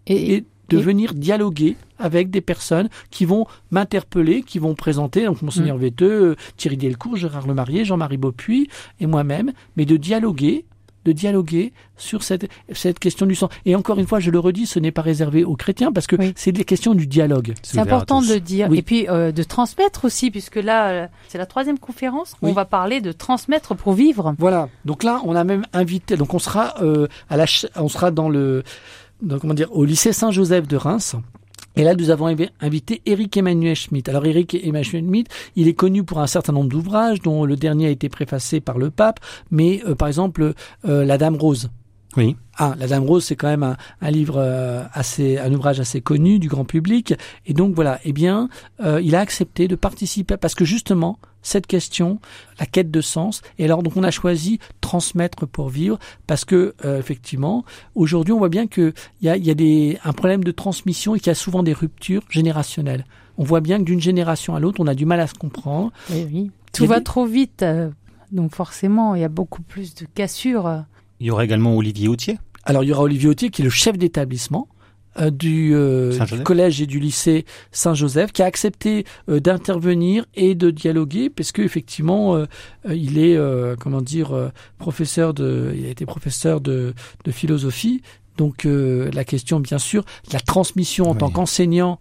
Et, 0.07 0.45
de 0.69 0.77
venir 0.77 1.13
dialoguer 1.13 1.77
avec 1.97 2.29
des 2.29 2.41
personnes 2.41 2.89
qui 3.09 3.23
vont 3.23 3.47
m'interpeller, 3.71 4.43
qui 4.43 4.59
vont 4.59 4.75
présenter, 4.75 5.25
donc 5.25 5.41
Monseigneur 5.41 5.77
mmh. 5.77 6.35
Thierry 6.57 6.75
Delcourt, 6.75 7.15
Gérard 7.15 7.47
Lemarié, 7.47 7.85
Jean-Marie 7.85 8.17
Beaupuis 8.17 8.67
et 8.99 9.05
moi-même, 9.05 9.53
mais 9.77 9.85
de 9.85 9.95
dialoguer 9.95 10.65
de 11.07 11.13
dialoguer 11.13 11.71
sur 11.95 12.21
cette, 12.21 12.49
cette 12.73 12.99
question 12.99 13.25
du 13.25 13.33
sang. 13.33 13.49
Et 13.65 13.75
encore 13.75 13.97
une 13.97 14.05
fois, 14.05 14.19
je 14.19 14.29
le 14.29 14.39
redis, 14.39 14.65
ce 14.65 14.79
n'est 14.79 14.91
pas 14.91 15.01
réservé 15.01 15.43
aux 15.43 15.55
chrétiens 15.55 15.91
parce 15.91 16.05
que 16.05 16.17
c'est 16.35 16.51
des 16.51 16.65
questions 16.65 16.93
du 16.93 17.07
dialogue. 17.07 17.53
C'est 17.63 17.79
important 17.79 18.21
de 18.21 18.27
le 18.27 18.39
dire. 18.39 18.71
Et 18.73 18.81
puis 18.81 19.07
euh, 19.07 19.31
de 19.31 19.43
transmettre 19.43 20.05
aussi, 20.05 20.29
puisque 20.29 20.57
là, 20.57 20.89
euh, 20.89 21.07
c'est 21.29 21.37
la 21.37 21.45
troisième 21.45 21.79
conférence. 21.79 22.35
On 22.41 22.51
va 22.51 22.65
parler 22.65 22.99
de 23.01 23.11
transmettre 23.11 23.75
pour 23.75 23.93
vivre. 23.93 24.35
Voilà. 24.37 24.69
Donc 24.85 25.03
là, 25.03 25.21
on 25.23 25.35
a 25.35 25.43
même 25.43 25.65
invité. 25.73 26.17
Donc 26.17 26.33
on 26.33 26.39
sera 26.39 26.75
euh, 26.81 27.07
à 27.29 27.37
la, 27.37 27.45
on 27.75 27.87
sera 27.87 28.11
dans 28.11 28.29
le, 28.29 28.63
dans, 29.21 29.39
comment 29.39 29.53
dire, 29.53 29.69
au 29.71 29.85
lycée 29.85 30.11
Saint-Joseph 30.11 30.67
de 30.67 30.75
Reims. 30.75 31.15
Et 31.77 31.83
là, 31.83 31.93
nous 31.93 32.09
avons 32.09 32.35
invité 32.59 33.03
Eric 33.05 33.37
Emmanuel 33.37 33.75
Schmitt. 33.75 34.09
Alors, 34.09 34.25
Eric 34.25 34.55
Emmanuel 34.55 34.83
Schmitt, 34.83 35.27
il 35.55 35.67
est 35.67 35.75
connu 35.75 36.03
pour 36.03 36.19
un 36.19 36.25
certain 36.25 36.51
nombre 36.51 36.69
d'ouvrages, 36.69 37.21
dont 37.21 37.45
le 37.45 37.55
dernier 37.55 37.85
a 37.85 37.89
été 37.91 38.09
préfacé 38.09 38.59
par 38.59 38.79
le 38.79 38.89
pape, 38.89 39.19
mais 39.51 39.83
euh, 39.85 39.93
par 39.93 40.07
exemple, 40.07 40.53
euh, 40.85 41.05
La 41.05 41.19
Dame 41.19 41.35
Rose. 41.35 41.69
Oui. 42.17 42.35
Ah, 42.57 42.75
La 42.79 42.87
Dame 42.87 43.03
Rose, 43.03 43.23
c'est 43.23 43.35
quand 43.35 43.47
même 43.47 43.63
un, 43.63 43.77
un 44.01 44.11
livre 44.11 44.37
euh, 44.37 44.83
assez, 44.91 45.37
un 45.37 45.53
ouvrage 45.53 45.79
assez 45.79 46.01
connu 46.01 46.39
du 46.39 46.47
grand 46.49 46.65
public. 46.65 47.13
Et 47.45 47.53
donc 47.53 47.75
voilà, 47.75 47.99
eh 48.03 48.11
bien, 48.11 48.49
il 48.79 49.15
a 49.15 49.19
accepté 49.19 49.67
de 49.67 49.75
participer 49.75 50.35
parce 50.37 50.55
que 50.55 50.65
justement, 50.65 51.19
cette 51.47 51.67
question, 51.67 52.19
la 52.59 52.65
quête 52.65 52.91
de 52.91 53.01
sens. 53.01 53.41
Et 53.57 53.65
alors 53.65 53.81
donc 53.83 53.95
on 53.95 54.03
a 54.03 54.11
choisi 54.11 54.59
transmettre 54.81 55.47
pour 55.47 55.69
vivre 55.69 55.97
parce 56.27 56.45
que 56.45 56.75
euh, 56.83 56.99
effectivement 56.99 57.63
aujourd'hui 57.95 58.33
on 58.33 58.37
voit 58.37 58.49
bien 58.49 58.67
qu'il 58.67 58.93
y 59.21 59.29
a, 59.29 59.37
y 59.37 59.49
a 59.49 59.53
des, 59.53 59.97
un 60.03 60.13
problème 60.13 60.43
de 60.43 60.51
transmission 60.51 61.15
et 61.15 61.19
qu'il 61.19 61.27
y 61.27 61.31
a 61.31 61.35
souvent 61.35 61.63
des 61.63 61.73
ruptures 61.73 62.23
générationnelles. 62.29 63.05
On 63.37 63.43
voit 63.43 63.61
bien 63.61 63.77
que 63.79 63.83
d'une 63.83 64.01
génération 64.01 64.55
à 64.55 64.59
l'autre 64.59 64.81
on 64.81 64.87
a 64.87 64.95
du 64.95 65.05
mal 65.05 65.19
à 65.19 65.27
se 65.27 65.35
comprendre. 65.35 65.91
Oui, 66.09 66.27
oui. 66.31 66.51
Tout 66.73 66.85
va 66.85 67.01
trop 67.01 67.25
vite, 67.25 67.63
euh, 67.63 67.89
donc 68.31 68.53
forcément 68.53 69.15
il 69.15 69.21
y 69.21 69.25
a 69.25 69.29
beaucoup 69.29 69.61
plus 69.61 69.95
de 69.95 70.05
cassures. 70.13 70.83
Il 71.19 71.27
y 71.27 71.31
aura 71.31 71.43
également 71.43 71.75
Olivier 71.75 72.07
Autier. 72.07 72.39
Alors 72.63 72.83
il 72.83 72.87
y 72.87 72.93
aura 72.93 73.03
Olivier 73.03 73.29
Autier 73.29 73.49
qui 73.49 73.61
est 73.61 73.65
le 73.65 73.71
chef 73.71 73.97
d'établissement 73.97 74.67
euh, 75.19 75.31
du, 75.31 75.71
euh, 75.73 76.17
collège 76.43 76.81
et 76.81 76.85
du 76.85 76.99
lycée 76.99 77.45
Saint-Joseph, 77.71 78.31
qui 78.31 78.43
a 78.43 78.45
accepté 78.45 79.05
euh, 79.29 79.39
d'intervenir 79.39 80.25
et 80.35 80.53
de 80.53 80.69
dialoguer, 80.69 81.29
parce 81.29 81.51
que 81.51 81.61
effectivement, 81.61 82.45
il 82.87 83.17
est, 83.17 83.37
comment 83.79 84.01
dire, 84.01 84.51
professeur 84.77 85.33
de, 85.33 85.73
il 85.75 85.85
a 85.85 85.89
été 85.89 86.05
professeur 86.05 86.61
de, 86.61 86.93
de 87.23 87.31
philosophie. 87.31 88.01
Donc 88.37 88.65
la 88.65 89.23
question, 89.23 89.59
bien 89.59 89.79
sûr, 89.79 90.03
la 90.31 90.39
transmission 90.39 91.09
en 91.09 91.15
tant 91.15 91.29
qu'enseignant, 91.29 91.99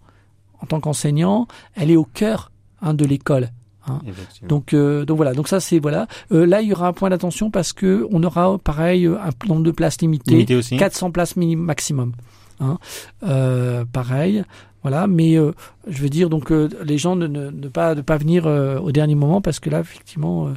en 0.61 0.65
tant 0.65 0.79
qu'enseignant, 0.79 1.47
elle 1.75 1.91
est 1.91 1.95
au 1.95 2.05
cœur 2.05 2.51
hein, 2.81 2.93
de 2.93 3.05
l'école. 3.05 3.49
Hein. 3.87 3.99
Donc, 4.47 4.73
donc 4.75 5.17
voilà. 5.17 5.33
Donc 5.33 5.47
ça 5.47 5.59
c'est 5.59 5.79
voilà. 5.79 6.07
là 6.29 6.61
il 6.61 6.69
y 6.69 6.73
aura 6.73 6.87
un 6.87 6.93
point 6.93 7.09
d'attention 7.09 7.51
parce 7.51 7.73
que 7.73 8.07
on 8.11 8.23
aura 8.23 8.57
pareil 8.57 9.05
un 9.07 9.47
nombre 9.47 9.63
de 9.63 9.71
places 9.71 10.01
limité, 10.01 10.31
limité 10.31 10.55
aussi. 10.55 10.77
400 10.77 11.11
places 11.11 11.35
maximum. 11.35 12.13
Hein. 12.59 12.77
Euh, 13.23 13.85
pareil. 13.85 14.43
Voilà, 14.83 15.07
mais 15.07 15.35
je 15.35 16.01
veux 16.01 16.07
dire 16.07 16.29
donc 16.29 16.49
les 16.49 16.97
gens 16.97 17.17
ne, 17.17 17.27
ne, 17.27 17.67
pas 17.67 17.93
de 17.93 18.01
pas 18.01 18.15
venir 18.17 18.45
au 18.45 18.91
dernier 18.91 19.15
moment 19.15 19.41
parce 19.41 19.59
que 19.59 19.69
là 19.69 19.81
effectivement 19.81 20.53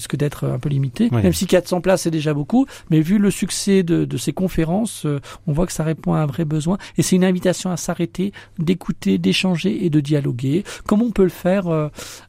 risque 0.00 0.16
d'être 0.16 0.46
un 0.46 0.58
peu 0.58 0.70
limité. 0.70 1.10
Même 1.10 1.34
si 1.34 1.46
400 1.46 1.82
places 1.82 2.02
c'est 2.02 2.10
déjà 2.10 2.32
beaucoup, 2.32 2.66
mais 2.88 3.00
vu 3.00 3.18
le 3.18 3.30
succès 3.30 3.82
de, 3.82 4.06
de 4.06 4.16
ces 4.16 4.32
conférences, 4.32 5.04
euh, 5.04 5.20
on 5.46 5.52
voit 5.52 5.66
que 5.66 5.72
ça 5.72 5.84
répond 5.84 6.14
à 6.14 6.20
un 6.20 6.26
vrai 6.26 6.46
besoin. 6.46 6.78
Et 6.96 7.02
c'est 7.02 7.16
une 7.16 7.24
invitation 7.24 7.70
à 7.70 7.76
s'arrêter, 7.76 8.32
d'écouter, 8.58 9.18
d'échanger 9.18 9.84
et 9.84 9.90
de 9.90 10.00
dialoguer. 10.00 10.64
Comme 10.86 11.02
on 11.02 11.10
peut 11.10 11.22
le 11.22 11.28
faire 11.28 11.68
euh, 11.68 11.88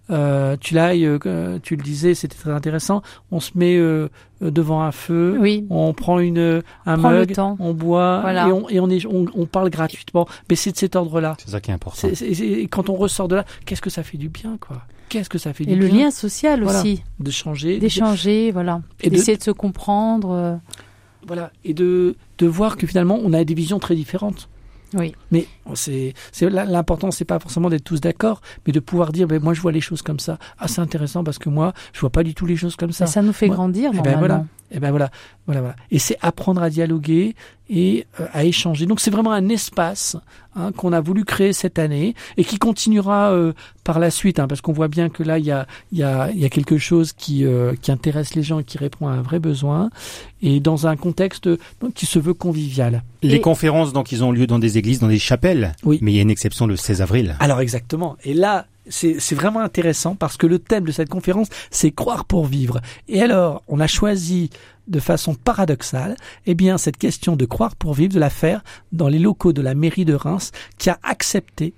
euh 0.10 0.58
Tu 0.60 0.74
l'as, 0.74 0.94
euh, 0.96 1.60
tu 1.64 1.78
le 1.78 1.84
disais, 1.84 2.14
c'était 2.14 2.36
très 2.36 2.52
intéressant. 2.52 3.02
On 3.32 3.40
se 3.40 3.52
met 3.56 3.80
devant 4.42 4.82
un 4.82 4.92
feu, 4.92 5.38
oui. 5.40 5.66
on 5.70 5.94
prend 5.94 6.20
une 6.20 6.62
un 6.86 6.98
mug, 6.98 7.34
on 7.38 7.74
boit 7.74 8.24
et, 8.34 8.52
on, 8.52 8.70
et 8.70 8.80
on, 8.80 8.90
est, 8.90 9.06
on, 9.06 9.28
on, 9.34 9.46
parle 9.46 9.70
gratuitement. 9.70 10.28
Mais 10.50 10.56
c'est 10.58 10.72
de 10.72 10.78
cet 10.78 10.96
ordre-là. 10.96 11.38
C'est 11.40 11.52
ça 11.52 11.62
qui 11.62 11.72
est 11.72 11.74
important. 11.74 12.08
et 12.08 12.68
quand 12.68 12.90
on 12.90 12.96
ressort 12.96 13.30
de 13.30 13.36
là, 13.36 13.46
qu'est-ce 13.66 13.82
que 13.82 13.92
ça 13.92 14.04
fait 14.04 14.18
du 14.18 14.28
bien, 14.28 14.58
quoi 14.60 14.82
qu'est-ce 15.12 15.30
que 15.30 15.38
ça 15.38 15.54
fait 15.54 15.66
du 15.66 15.74
Et 15.74 15.76
le 15.76 15.88
lien 15.88 16.10
social 16.10 16.64
aussi. 16.64 17.04
De 17.20 17.32
changer. 17.32 17.78
D'échanger, 17.78 18.52
voilà. 18.52 18.82
Et 19.02 19.10
d'essayer 19.10 19.38
de... 19.38 19.44
se 19.44 19.52
comprendre. 19.52 20.32
Euh. 20.32 20.56
Voilà. 21.28 21.52
Et 21.64 21.74
de, 21.74 22.16
de 22.38 22.48
voir 22.48 22.78
que 22.78 22.88
finalement, 22.88 23.20
on 23.22 23.34
a 23.34 23.44
des 23.44 23.54
visions 23.54 23.80
très 23.80 23.96
différentes. 23.96 24.50
Oui. 24.94 25.14
Mais 25.32 25.48
c'est 25.74 26.14
l'important, 26.42 27.12
c'est 27.12 27.26
pas 27.26 27.40
forcément 27.40 27.70
d'être 27.70 27.84
tous 27.84 28.02
d'accord, 28.02 28.42
mais 28.66 28.74
de 28.74 28.80
pouvoir 28.80 29.12
dire, 29.12 29.28
ben 29.28 29.42
moi 29.42 29.54
je 29.54 29.62
vois 29.62 29.72
les 29.72 29.80
choses 29.80 30.02
comme 30.02 30.20
ça. 30.20 30.38
Ah 30.60 30.68
c'est 30.68 30.82
intéressant 30.82 31.24
parce 31.24 31.40
que 31.40 31.50
moi 31.50 31.74
je 31.94 32.02
vois 32.02 32.10
pas 32.10 32.24
du 32.24 32.34
tout 32.34 32.46
les 32.46 32.58
choses 32.58 32.76
comme 32.76 32.92
ça. 32.92 33.08
ça 33.08 33.22
nous 33.22 33.32
fait 33.32 33.48
grandir. 33.48 33.92
Et 33.94 34.02
ben 34.02 34.18
voilà. 34.18 34.46
Et 34.72 34.80
ben 34.80 34.90
voilà, 34.90 35.12
voilà, 35.46 35.62
voilà. 35.62 35.76
Et 35.92 36.00
c'est 36.00 36.18
apprendre 36.22 36.64
à 36.64 36.70
dialoguer 36.70 37.36
et 37.70 38.06
euh, 38.20 38.28
à 38.34 38.44
échanger. 38.44 38.86
Donc 38.86 39.00
c'est 39.00 39.12
vraiment 39.12 39.32
un 39.32 39.50
espace 39.50 40.18
hein, 40.56 40.72
qu'on 40.74 40.94
a 40.94 41.02
voulu 41.02 41.26
créer 41.26 41.54
cette 41.54 41.80
année 41.80 42.16
et 42.38 42.44
qui 42.44 42.58
continuera 42.58 43.32
euh, 43.32 43.54
par 43.84 44.00
la 44.00 44.12
suite, 44.12 44.40
hein, 44.40 44.48
parce 44.48 44.62
qu'on 44.62 44.74
voit 44.74 44.90
bien 44.90 45.10
que 45.10 45.24
là 45.24 45.40
il 45.40 45.46
y 45.46 45.52
a, 45.52 45.68
y, 45.92 46.04
a, 46.04 46.32
y 46.32 46.46
a 46.46 46.50
quelque 46.50 46.78
chose 46.78 47.14
qui, 47.14 47.46
euh, 47.46 47.74
qui 47.82 47.92
intéresse 47.92 48.36
les 48.36 48.44
gens 48.44 48.60
et 48.60 48.64
qui 48.64 48.78
répond 48.78 49.08
à 49.08 49.12
un 49.12 49.22
vrai 49.22 49.40
besoin, 49.40 49.90
et 50.42 50.60
dans 50.60 50.88
un 50.88 50.96
contexte 50.96 51.50
donc, 51.80 51.94
qui 51.94 52.06
se 52.06 52.20
veut 52.20 52.34
convivial. 52.34 53.04
Les 53.24 53.42
conférences 53.42 53.94
donc 53.94 54.12
ils 54.12 54.24
ont 54.24 54.32
lieu 54.32 54.48
dans 54.48 54.60
des 54.60 54.78
églises, 54.78 55.00
dans 55.00 55.08
des 55.08 55.20
chapelles. 55.20 55.74
Oui. 55.84 56.00
Mais 56.02 56.12
il 56.12 56.16
y 56.16 56.20
a 56.20 56.24
une 56.24 56.32
exception 56.32 56.68
le 56.68 56.76
16 56.76 57.02
avril. 57.02 57.36
Alors 57.40 57.62
exactement. 57.62 58.18
Et 58.24 58.34
là 58.34 58.68
c'est 58.90 59.36
vraiment 59.36 59.60
intéressant 59.60 60.16
parce 60.16 60.38
que 60.38 60.48
le 60.48 60.60
thème 60.60 60.86
de 60.86 60.92
cette 60.92 61.10
conférence, 61.10 61.48
c'est 61.70 61.92
croire 61.92 62.26
pour 62.26 62.46
vivre. 62.46 62.82
Et 63.08 63.22
alors, 63.22 63.64
on 63.68 63.80
a 63.80 63.88
choisi 63.88 64.50
de 64.88 65.00
façon 65.00 65.36
paradoxale, 65.36 66.16
eh 66.46 66.56
bien, 66.56 66.78
cette 66.78 66.98
question 66.98 67.36
de 67.36 67.46
croire 67.46 67.76
pour 67.76 67.94
vivre, 67.94 68.14
de 68.14 68.20
la 68.20 68.30
faire 68.30 68.64
dans 68.92 69.08
les 69.08 69.20
locaux 69.20 69.54
de 69.54 69.62
la 69.62 69.76
mairie 69.76 70.06
de 70.06 70.14
Reims, 70.14 70.52
qui 70.78 70.90
a 70.90 71.00
accepté 71.04 71.74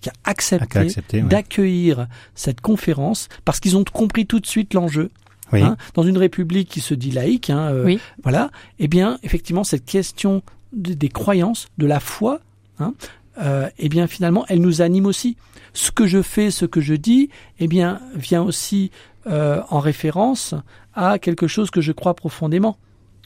qui 0.00 0.10
a 0.10 0.12
accepté, 0.24 1.22
d'accueillir 1.22 2.06
cette 2.36 2.60
conférence 2.60 3.28
parce 3.44 3.58
qu'ils 3.58 3.76
ont 3.76 3.82
compris 3.82 4.26
tout 4.26 4.38
de 4.38 4.46
suite 4.46 4.74
l'enjeu. 4.74 5.10
Hein, 5.50 5.76
dans 5.94 6.02
une 6.02 6.18
république 6.18 6.68
qui 6.68 6.80
se 6.80 6.92
dit 6.92 7.10
laïque, 7.10 7.48
hein, 7.48 7.70
euh, 7.72 7.96
voilà. 8.22 8.50
Eh 8.78 8.86
bien, 8.86 9.18
effectivement, 9.22 9.64
cette 9.64 9.86
question 9.86 10.42
des 10.72 11.08
croyances, 11.08 11.68
de 11.78 11.86
la 11.86 12.00
foi, 12.00 12.40
hein, 12.78 12.92
euh, 13.40 13.68
eh 13.78 13.88
bien 13.88 14.06
finalement, 14.06 14.44
elle 14.48 14.60
nous 14.60 14.82
anime 14.82 15.06
aussi. 15.06 15.36
Ce 15.72 15.90
que 15.90 16.06
je 16.06 16.22
fais, 16.22 16.50
ce 16.50 16.64
que 16.64 16.80
je 16.80 16.94
dis, 16.94 17.30
eh 17.58 17.68
bien 17.68 18.00
vient 18.14 18.42
aussi 18.42 18.90
euh, 19.26 19.62
en 19.70 19.80
référence 19.80 20.54
à 20.94 21.18
quelque 21.18 21.46
chose 21.46 21.70
que 21.70 21.80
je 21.80 21.92
crois 21.92 22.14
profondément. 22.14 22.78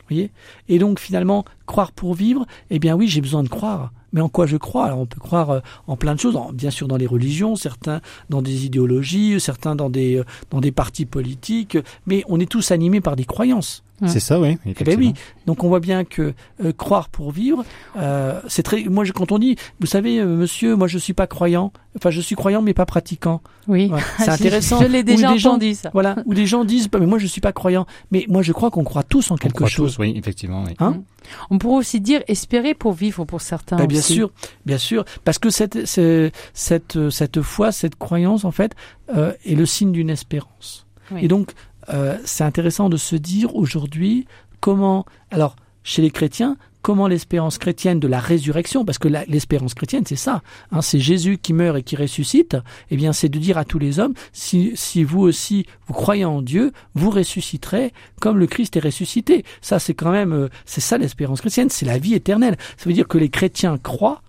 Voyez? 0.09 0.31
Et 0.69 0.79
donc 0.79 0.99
finalement, 0.99 1.45
croire 1.67 1.93
pour 1.93 2.15
vivre, 2.15 2.47
eh 2.71 2.79
bien 2.79 2.95
oui, 2.97 3.09
j'ai 3.09 3.21
besoin 3.21 3.43
de 3.43 3.49
croire. 3.49 3.93
Mais 4.13 4.21
en 4.21 4.29
quoi 4.29 4.47
je 4.47 4.57
crois? 4.57 4.87
Alors 4.87 4.99
on 4.99 5.07
peut 5.07 5.21
croire 5.21 5.51
euh, 5.51 5.61
en 5.87 5.97
plein 5.97 6.15
de 6.15 6.21
choses, 6.21 6.39
bien 6.53 6.71
sûr 6.71 6.87
dans 6.87 6.99
les 6.99 7.07
religions, 7.07 7.57
certains 7.57 8.01
dans 8.29 8.43
des 8.43 8.67
idéologies, 8.67 9.41
certains 9.41 9.75
dans 9.75 9.89
des 9.89 10.23
dans 10.51 10.61
des 10.61 10.73
partis 10.73 11.07
politiques, 11.07 11.79
mais 12.07 12.23
on 12.29 12.39
est 12.39 12.51
tous 12.51 12.71
animés 12.73 13.01
par 13.01 13.17
des 13.17 13.25
croyances. 13.25 13.83
C'est 14.09 14.21
ça, 14.21 14.41
oui. 14.41 14.59
Eh 14.67 14.85
ben 14.85 14.99
oui. 14.99 15.15
Donc 15.47 15.65
on 15.65 15.69
voit 15.69 15.81
bien 15.81 16.05
que 16.05 16.35
euh, 16.65 16.73
croire 16.73 17.09
pour 17.09 17.31
vivre, 17.31 17.65
euh, 17.97 18.41
c'est 18.49 18.63
très. 18.63 18.85
Moi, 18.85 19.05
quand 19.15 19.33
on 19.33 19.39
dit, 19.39 19.57
vous 19.81 19.87
savez, 19.87 20.19
euh, 20.19 20.27
monsieur, 20.27 20.77
moi 20.77 20.89
je 20.89 20.99
suis 20.99 21.13
pas 21.13 21.27
croyant. 21.27 21.73
Enfin, 21.97 22.11
je 22.11 22.21
suis 22.21 22.35
croyant 22.35 22.63
mais 22.63 22.75
pas 22.75 22.87
pratiquant. 22.87 23.43
Oui. 23.69 23.91
C'est 24.19 24.31
intéressant. 24.31 24.81
je 24.81 24.87
l'ai 24.87 25.03
déjà 25.03 25.31
entendu 25.31 25.75
ça. 25.75 25.91
Voilà. 25.93 26.17
Où 26.27 26.35
des 26.35 26.47
gens 26.47 26.65
disent, 26.65 26.89
bah, 26.89 26.99
mais 26.99 27.07
moi 27.07 27.19
je 27.19 27.27
suis 27.27 27.41
pas 27.41 27.53
croyant. 27.53 27.87
Mais 28.11 28.25
moi 28.29 28.43
je 28.43 28.53
crois 28.53 28.71
qu'on 28.71 28.85
croit 28.85 29.03
tous 29.03 29.31
en 29.31 29.37
quelque 29.37 29.67
chose. 29.67 29.97
Tous, 29.97 30.01
oui, 30.01 30.15
effectivement. 30.17 30.65
Oui. 30.67 30.75
Hein? 30.79 31.03
On 31.51 31.59
pourrait 31.63 31.79
aussi 31.79 32.01
dire 32.01 32.23
espérer 32.29 32.75
pour 32.75 32.93
vivre 32.93 33.25
pour 33.25 33.41
certains. 33.41 33.77
Ben, 33.77 33.87
bien 33.87 34.03
sûr, 34.03 34.31
bien 34.67 34.79
sûr, 34.79 35.05
parce 35.25 35.39
que 35.39 35.51
cette 35.51 35.87
cette 35.87 37.11
cette 37.11 37.43
foi, 37.43 37.73
cette 37.73 37.97
croyance 37.97 38.45
en 38.45 38.51
fait 38.51 38.75
est 39.09 39.55
le 39.55 39.67
signe 39.67 39.93
d'une 39.93 40.11
espérance. 40.11 40.87
Et 41.19 41.29
donc 41.29 41.53
euh, 41.89 42.19
c'est 42.25 42.45
intéressant 42.45 42.89
de 42.89 42.97
se 42.97 43.17
dire 43.17 43.55
aujourd'hui 43.57 44.27
comment, 44.61 45.05
alors 45.31 45.57
chez 45.83 46.03
les 46.03 46.11
chrétiens, 46.11 46.57
comment 46.83 47.07
l'espérance 47.07 47.59
chrétienne 47.59 48.01
de 48.01 48.09
la 48.09 48.21
résurrection, 48.21 48.85
parce 48.85 48.99
que 48.99 49.09
l'espérance 49.29 49.75
chrétienne, 49.75 50.05
c'est 50.07 50.17
ça, 50.17 50.43
hein, 50.73 50.83
c'est 50.83 50.99
Jésus 50.99 51.39
qui 51.39 51.53
meurt 51.53 51.79
et 51.79 51.83
qui 51.83 51.97
ressuscite, 51.97 52.57
eh 52.91 52.97
bien 52.97 53.13
c'est 53.13 53.29
de 53.29 53.39
dire 53.39 53.57
à 53.57 53.65
tous 53.65 53.79
les 53.79 54.01
hommes, 54.01 54.15
si, 54.33 54.73
si 54.75 55.05
vous 55.05 55.21
aussi, 55.21 55.67
vous 55.87 55.95
croyez 55.95 56.25
en 56.25 56.43
Dieu, 56.43 56.73
vous 56.95 57.11
ressusciterez 57.11 57.93
comme 58.21 58.39
le 58.39 58.47
Christ 58.47 58.77
est 58.77 58.81
ressuscité. 58.81 59.45
Ça, 59.61 59.79
c'est 59.79 59.95
quand 59.95 60.11
même, 60.11 60.33
euh, 60.33 60.49
c'est 60.67 60.81
ça 60.81 60.99
l'espérance 60.99 61.41
chrétienne, 61.41 61.71
c'est 61.71 61.87
la 61.87 61.99
vie 61.99 62.15
éternelle. 62.15 62.57
Ça 62.77 62.85
veut 62.87 62.95
dire 62.95 63.09
que 63.09 63.19
les 63.19 63.29
chrétiens 63.29 63.79
croient 63.79 64.23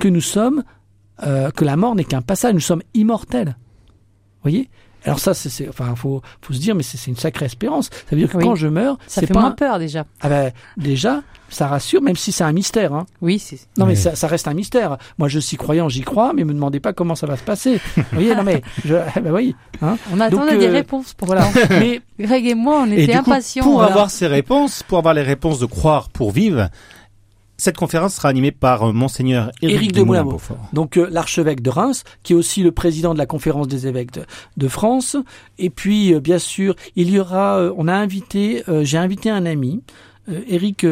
que 0.00 0.08
nous 0.08 0.20
sommes, 0.20 0.64
euh, 1.22 1.50
que 1.50 1.64
la 1.64 1.76
mort 1.76 1.94
n'est 1.94 2.04
qu'un 2.04 2.22
passage, 2.22 2.52
nous 2.52 2.60
sommes 2.60 2.82
immortels. 2.94 3.56
Voyez? 4.42 4.68
Alors 5.06 5.20
ça, 5.20 5.34
c'est, 5.34 5.68
enfin, 5.68 5.94
faut, 5.94 6.20
faut 6.42 6.52
se 6.52 6.58
dire, 6.58 6.74
mais 6.74 6.82
c'est 6.82 7.06
une 7.08 7.16
sacrée 7.16 7.46
espérance. 7.46 7.86
Ça 7.86 8.00
veut 8.10 8.18
dire 8.18 8.28
que 8.28 8.38
quand 8.38 8.56
je 8.56 8.66
meurs, 8.66 8.98
ça 9.06 9.20
fait 9.20 9.32
pas 9.32 9.40
moins 9.40 9.52
peur 9.52 9.78
déjà. 9.78 10.04
Ah 10.20 10.28
ben, 10.28 10.52
déjà, 10.76 11.22
ça 11.48 11.68
rassure, 11.68 12.02
même 12.02 12.16
si 12.16 12.32
c'est 12.32 12.42
un 12.42 12.52
mystère. 12.52 12.92
Hein. 12.92 13.06
Oui, 13.22 13.38
c'est. 13.38 13.58
Non, 13.78 13.86
mais 13.86 13.94
ça, 13.94 14.16
ça, 14.16 14.26
reste 14.26 14.48
un 14.48 14.54
mystère. 14.54 14.98
Moi, 15.18 15.28
je 15.28 15.38
suis 15.38 15.56
croyant, 15.56 15.88
j'y 15.88 16.02
crois, 16.02 16.32
mais 16.34 16.42
me 16.42 16.52
demandez 16.52 16.80
pas 16.80 16.92
comment 16.92 17.14
ça 17.14 17.26
va 17.26 17.36
se 17.36 17.44
passer. 17.44 17.80
Vous 17.96 18.02
voyez, 18.12 18.34
non 18.34 18.42
mais, 18.42 18.62
je, 18.84 18.94
ben 19.20 19.32
oui. 19.32 19.54
Hein. 19.80 19.96
On 20.12 20.18
attendait 20.18 20.58
des 20.58 20.66
euh, 20.66 20.72
réponses 20.72 21.14
pour 21.14 21.26
voilà. 21.26 21.48
mais 21.70 22.00
Greg 22.18 22.46
et 22.46 22.54
moi, 22.54 22.82
on 22.84 22.90
était 22.90 23.14
impatients. 23.14 23.62
pour 23.62 23.82
avoir 23.82 24.10
ces 24.10 24.26
réponses, 24.26 24.82
pour 24.82 24.98
avoir 24.98 25.14
les 25.14 25.22
réponses 25.22 25.60
de 25.60 25.66
croire 25.66 26.08
pour 26.08 26.32
vivre, 26.32 26.68
cette 27.58 27.76
conférence 27.76 28.14
sera 28.16 28.28
animée 28.28 28.52
par 28.52 28.82
euh, 28.84 28.92
monseigneur 28.92 29.50
Éric, 29.62 29.92
de, 29.92 30.02
moulin 30.02 30.26
Donc 30.72 30.96
euh, 30.96 31.08
l'archevêque 31.10 31.62
de 31.62 31.70
Reims, 31.70 32.04
qui 32.22 32.32
est 32.32 32.36
aussi 32.36 32.62
le 32.62 32.72
président 32.72 33.14
de 33.14 33.18
la 33.18 33.26
conférence 33.26 33.68
des 33.68 33.86
évêques 33.86 34.10
de, 34.56 34.68
France. 34.68 35.16
Et 35.58 35.70
puis 35.70 36.12
euh, 36.12 36.20
bien 36.20 36.38
sûr, 36.38 36.76
il 36.96 37.10
y 37.10 37.18
aura, 37.18 37.70
on 37.76 37.88
a 37.88 37.94
invité, 37.94 38.62
j'ai 38.82 38.98
invité 38.98 39.30
un 39.30 39.46
ami, 39.46 39.82
Éric 40.48 40.84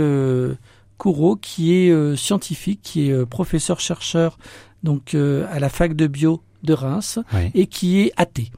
Courreau, 0.96 1.36
qui 1.36 1.74
est 1.74 2.16
scientifique, 2.16 2.80
qui 2.82 3.10
est 3.10 3.26
professeur 3.26 3.80
chercheur 3.80 4.38
donc 4.82 5.14
à 5.14 5.58
la 5.58 5.68
fac 5.68 5.94
de 5.94 6.06
bio 6.06 6.40
de 6.62 6.72
Reims 6.72 7.18
et 7.54 7.66
qui 7.66 8.00
est 8.00 8.12
athée. 8.16 8.50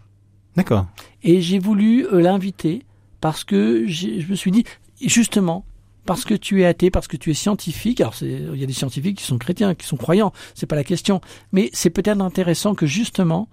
D'accord. 0.54 0.86
Et 1.22 1.40
j'ai 1.40 1.58
voulu 1.58 2.06
l'inviter 2.12 2.82
parce 3.20 3.42
que 3.42 3.86
je 3.86 4.28
me 4.28 4.34
suis 4.34 4.50
dit 4.50 4.64
justement 5.00 5.64
parce 6.06 6.24
que 6.24 6.34
tu 6.34 6.62
es 6.62 6.66
athée, 6.66 6.90
parce 6.90 7.08
que 7.08 7.16
tu 7.16 7.30
es 7.30 7.34
scientifique. 7.34 8.00
Alors, 8.00 8.14
il 8.22 8.56
y 8.56 8.62
a 8.62 8.66
des 8.66 8.72
scientifiques 8.72 9.18
qui 9.18 9.24
sont 9.24 9.38
chrétiens, 9.38 9.74
qui 9.74 9.86
sont 9.86 9.96
croyants. 9.96 10.32
C'est 10.54 10.66
pas 10.66 10.76
la 10.76 10.84
question. 10.84 11.20
Mais 11.52 11.70
c'est 11.72 11.90
peut-être 11.90 12.20
intéressant 12.20 12.74
que 12.74 12.86
justement, 12.86 13.48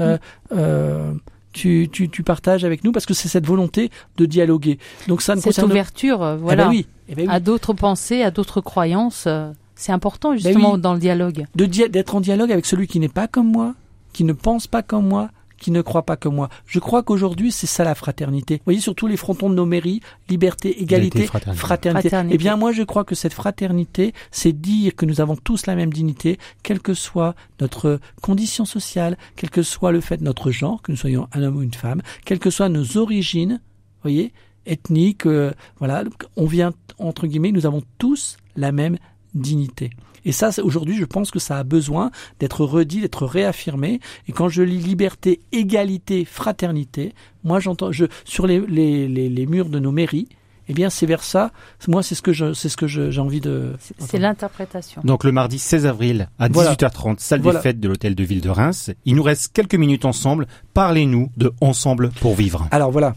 euh, 0.00 0.18
euh, 0.52 1.12
tu, 1.52 1.88
tu, 1.92 2.08
tu, 2.08 2.22
partages 2.22 2.64
avec 2.64 2.82
nous 2.82 2.90
parce 2.90 3.06
que 3.06 3.14
c'est 3.14 3.28
cette 3.28 3.46
volonté 3.46 3.90
de 4.16 4.26
dialoguer. 4.26 4.78
Donc 5.06 5.22
ça 5.22 5.36
ne 5.36 5.40
cette 5.40 5.62
ouverture, 5.62 6.22
euh, 6.22 6.36
voilà, 6.36 6.64
eh 6.64 6.66
ben 6.66 6.70
oui, 6.70 6.86
eh 7.08 7.14
ben 7.14 7.28
à 7.30 7.38
d'autres 7.38 7.74
pensées, 7.74 8.22
à 8.22 8.30
d'autres 8.30 8.60
croyances. 8.60 9.28
C'est 9.76 9.92
important 9.92 10.30
ben 10.30 10.38
justement 10.38 10.78
dans 10.78 10.94
le 10.94 11.00
dialogue. 11.00 11.46
De 11.54 11.66
d'être 11.66 12.14
en 12.16 12.20
dialogue 12.20 12.50
avec 12.50 12.66
celui 12.66 12.88
qui 12.88 12.98
n'est 12.98 13.08
pas 13.08 13.28
comme 13.28 13.50
moi, 13.50 13.74
qui 14.12 14.24
ne 14.24 14.32
pense 14.32 14.66
pas 14.66 14.82
comme 14.82 15.06
moi, 15.06 15.30
qui 15.64 15.70
ne 15.70 15.80
croient 15.80 16.04
pas 16.04 16.18
comme 16.18 16.34
moi. 16.34 16.50
Je 16.66 16.78
crois 16.78 17.02
qu'aujourd'hui, 17.02 17.50
c'est 17.50 17.66
ça 17.66 17.84
la 17.84 17.94
fraternité. 17.94 18.56
Vous 18.56 18.64
voyez, 18.66 18.80
sur 18.80 18.94
tous 18.94 19.06
les 19.06 19.16
frontons 19.16 19.48
de 19.48 19.54
nos 19.54 19.64
mairies, 19.64 20.02
liberté, 20.28 20.82
égalité, 20.82 21.26
fraternité. 21.54 22.10
Eh 22.28 22.36
bien, 22.36 22.58
moi, 22.58 22.70
je 22.72 22.82
crois 22.82 23.02
que 23.02 23.14
cette 23.14 23.32
fraternité, 23.32 24.12
c'est 24.30 24.52
dire 24.52 24.94
que 24.94 25.06
nous 25.06 25.22
avons 25.22 25.36
tous 25.36 25.64
la 25.64 25.74
même 25.74 25.90
dignité, 25.90 26.38
quelle 26.62 26.80
que 26.80 26.92
soit 26.92 27.34
notre 27.62 27.98
condition 28.20 28.66
sociale, 28.66 29.16
quel 29.36 29.48
que 29.48 29.62
soit 29.62 29.90
le 29.90 30.02
fait 30.02 30.18
de 30.18 30.24
notre 30.24 30.50
genre, 30.50 30.82
que 30.82 30.92
nous 30.92 30.98
soyons 30.98 31.28
un 31.32 31.42
homme 31.42 31.56
ou 31.56 31.62
une 31.62 31.72
femme, 31.72 32.02
quelles 32.26 32.40
que 32.40 32.50
soient 32.50 32.68
nos 32.68 32.98
origines, 32.98 33.52
vous 33.52 34.02
voyez, 34.10 34.34
ethniques, 34.66 35.24
euh, 35.24 35.50
voilà, 35.78 36.04
on 36.36 36.44
vient, 36.44 36.74
entre 36.98 37.26
guillemets, 37.26 37.52
nous 37.52 37.64
avons 37.64 37.82
tous 37.96 38.36
la 38.54 38.70
même 38.70 38.98
dignité. 39.32 39.88
Et 40.24 40.32
ça, 40.32 40.50
aujourd'hui, 40.62 40.96
je 40.96 41.04
pense 41.04 41.30
que 41.30 41.38
ça 41.38 41.58
a 41.58 41.64
besoin 41.64 42.10
d'être 42.40 42.64
redit, 42.64 43.00
d'être 43.00 43.26
réaffirmé. 43.26 44.00
Et 44.28 44.32
quand 44.32 44.48
je 44.48 44.62
lis 44.62 44.78
liberté, 44.78 45.40
égalité, 45.52 46.24
fraternité, 46.24 47.14
moi, 47.42 47.60
j'entends, 47.60 47.92
je, 47.92 48.06
sur 48.24 48.46
les, 48.46 48.60
les, 48.60 49.08
les, 49.08 49.46
murs 49.46 49.68
de 49.68 49.78
nos 49.78 49.92
mairies, 49.92 50.28
eh 50.68 50.72
bien 50.72 50.88
c'est 50.88 51.04
vers 51.04 51.22
ça. 51.22 51.52
Moi, 51.88 52.02
c'est 52.02 52.14
ce 52.14 52.22
que 52.22 52.32
je, 52.32 52.54
c'est 52.54 52.70
ce 52.70 52.76
que 52.76 52.86
j'ai 52.86 53.20
envie 53.20 53.40
de. 53.40 53.74
C'est 53.98 54.18
l'interprétation. 54.18 55.02
Donc 55.04 55.24
le 55.24 55.32
mardi 55.32 55.58
16 55.58 55.86
avril 55.86 56.28
à 56.38 56.48
18h30, 56.48 57.18
salle 57.18 57.42
des 57.42 57.52
fêtes 57.52 57.80
de 57.80 57.88
l'hôtel 57.88 58.14
de 58.14 58.24
ville 58.24 58.40
de 58.40 58.48
Reims. 58.48 58.90
Il 59.04 59.16
nous 59.16 59.22
reste 59.22 59.52
quelques 59.52 59.74
minutes 59.74 60.06
ensemble. 60.06 60.46
Parlez-nous 60.72 61.30
de 61.36 61.52
Ensemble 61.60 62.10
pour 62.20 62.34
vivre. 62.34 62.66
Alors 62.70 62.90
voilà. 62.90 63.14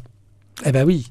Eh 0.65 0.71
ben 0.71 0.85
oui. 0.85 1.07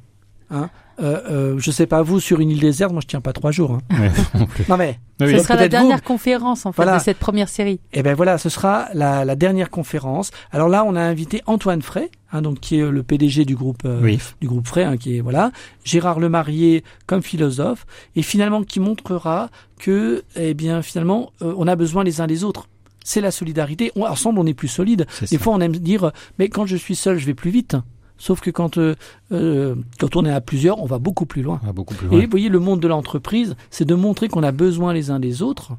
Hein 0.50 0.68
euh, 1.00 1.20
euh, 1.30 1.54
je 1.58 1.70
sais 1.70 1.86
pas 1.86 2.02
vous 2.02 2.20
sur 2.20 2.40
une 2.40 2.50
île 2.50 2.60
déserte, 2.60 2.92
moi 2.92 3.00
je 3.00 3.06
tiens 3.06 3.20
pas 3.20 3.32
trois 3.32 3.50
jours. 3.50 3.78
Hein. 3.90 4.10
non 4.68 4.76
mais 4.76 4.98
ce 5.20 5.38
sera 5.38 5.56
la 5.56 5.68
dernière 5.68 6.02
conférence 6.02 6.66
en 6.66 6.72
fait 6.72 6.84
de 6.84 6.98
cette 6.98 7.18
première 7.18 7.48
série. 7.48 7.80
Eh 7.92 8.02
ben 8.02 8.14
voilà, 8.14 8.38
ce 8.38 8.48
sera 8.48 8.88
la, 8.94 9.24
la, 9.24 9.36
dernière 9.36 9.70
conférence. 9.70 10.30
Alors 10.52 10.68
là, 10.68 10.84
on 10.86 10.94
a 10.94 11.00
invité 11.00 11.42
Antoine 11.46 11.82
Frey, 11.82 12.10
hein, 12.32 12.42
donc 12.42 12.60
qui 12.60 12.78
est 12.78 12.90
le 12.90 13.02
PDG 13.02 13.44
du 13.44 13.56
groupe 13.56 13.82
euh, 13.84 14.16
du 14.40 14.48
groupe 14.48 14.66
Frey, 14.66 14.84
hein, 14.84 14.96
qui 14.96 15.16
est 15.16 15.20
voilà 15.20 15.52
Gérard 15.84 16.20
Lemarié 16.20 16.84
comme 17.06 17.22
philosophe, 17.22 17.86
et 18.14 18.22
finalement 18.22 18.62
qui 18.62 18.80
montrera 18.80 19.50
que 19.78 20.24
eh 20.36 20.54
bien 20.54 20.82
finalement 20.82 21.32
euh, 21.42 21.54
on 21.56 21.66
a 21.66 21.76
besoin 21.76 22.04
les 22.04 22.20
uns 22.20 22.26
des 22.26 22.44
autres 22.44 22.68
c'est 23.04 23.20
la 23.20 23.30
solidarité. 23.30 23.92
ensemble, 23.94 24.40
on 24.40 24.46
est 24.46 24.52
plus 24.54 24.66
solide. 24.66 25.06
Des 25.30 25.38
fois, 25.38 25.54
on 25.54 25.60
aime 25.60 25.76
dire, 25.76 26.10
mais 26.40 26.48
quand 26.48 26.66
je 26.66 26.74
suis 26.74 26.96
seul, 26.96 27.18
je 27.18 27.26
vais 27.26 27.34
plus 27.34 27.52
vite. 27.52 27.76
Sauf 28.18 28.40
que 28.40 28.50
quand, 28.50 28.78
euh, 28.78 28.94
euh, 29.32 29.74
quand 29.98 30.16
on 30.16 30.24
est 30.24 30.32
à 30.32 30.40
plusieurs, 30.40 30.80
on 30.82 30.86
va 30.86 30.98
beaucoup 30.98 31.26
plus 31.26 31.42
loin. 31.42 31.60
beaucoup 31.74 31.94
plus 31.94 32.08
loin. 32.08 32.18
Et 32.18 32.24
vous 32.24 32.30
voyez, 32.30 32.48
le 32.48 32.58
monde 32.58 32.80
de 32.80 32.88
l'entreprise, 32.88 33.56
c'est 33.70 33.84
de 33.84 33.94
montrer 33.94 34.28
qu'on 34.28 34.42
a 34.42 34.52
besoin 34.52 34.92
les 34.92 35.10
uns 35.10 35.20
des 35.20 35.42
autres 35.42 35.72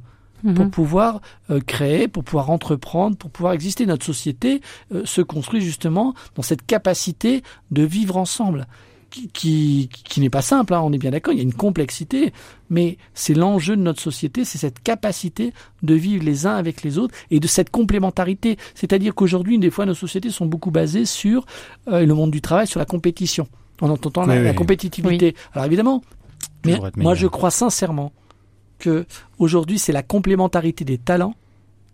pour 0.43 0.65
mhm. 0.65 0.69
pouvoir 0.69 1.21
euh, 1.50 1.60
créer, 1.60 2.08
pour 2.08 2.23
pouvoir 2.23 2.52
entreprendre, 2.52 3.17
pour 3.17 3.32
pouvoir 3.32 3.54
exister. 3.54 3.88
Notre 3.88 4.06
société 4.06 4.62
se 5.04 5.21
construit 5.21 5.62
justement 5.62 6.13
dans 6.36 6.43
cette 6.43 6.65
capacité 6.65 7.41
de 7.71 7.82
vivre 7.84 8.17
ensemble 8.17 8.67
qui, 9.10 9.89
qui, 9.89 10.22
n'est 10.22 10.30
pas 10.30 10.41
simple, 10.41 10.74
hein, 10.74 10.82
on 10.84 10.91
est 10.91 10.98
bien 10.98 11.12
d'accord, 11.12 11.34
il 11.34 11.38
y 11.38 11.39
a 11.39 11.43
une 11.43 11.54
complexité, 11.54 12.34
mais 12.70 12.98
c'est 13.13 13.34
l'enjeu 13.34 13.76
de 13.76 13.82
notre 13.82 14.02
société, 14.02 14.46
c'est 14.46 14.58
cette 14.58 14.82
capacité 14.82 15.54
de 15.84 15.93
vivre 15.93 16.24
les 16.24 16.46
uns 16.46 16.56
avec 16.56 16.84
les 16.84 16.98
autres 16.98 17.15
et 17.32 17.39
de 17.39 17.48
cette 17.48 17.70
complémentarité. 17.70 18.58
C'est-à-dire 18.76 19.15
qu'aujourd'hui, 19.15 19.58
des 19.60 19.70
fois, 19.70 19.86
nos 19.86 19.93
sociétés 19.93 20.30
sont 20.30 20.46
beaucoup 20.46 20.72
basées 20.72 21.06
sur 21.06 21.46
euh, 21.88 22.06
le 22.06 22.13
monde 22.13 22.32
du 22.32 22.41
travail, 22.41 22.67
sur 22.67 22.80
la 22.80 22.86
compétition, 22.86 23.48
en 23.82 23.89
entendant 23.89 24.26
la, 24.26 24.54
compétitivité. 24.54 25.36
Alors 25.54 25.65
évidemment, 25.65 26.04
mais 26.65 26.80
moi 26.96 27.15
je 27.15 27.28
crois 27.28 27.52
sincèrement 27.52 28.12
que 28.80 29.06
aujourd'hui 29.39 29.80
c'est 29.80 29.93
la 29.93 30.04
complémentarité 30.04 30.86
des 30.86 30.98
talents 30.98 31.34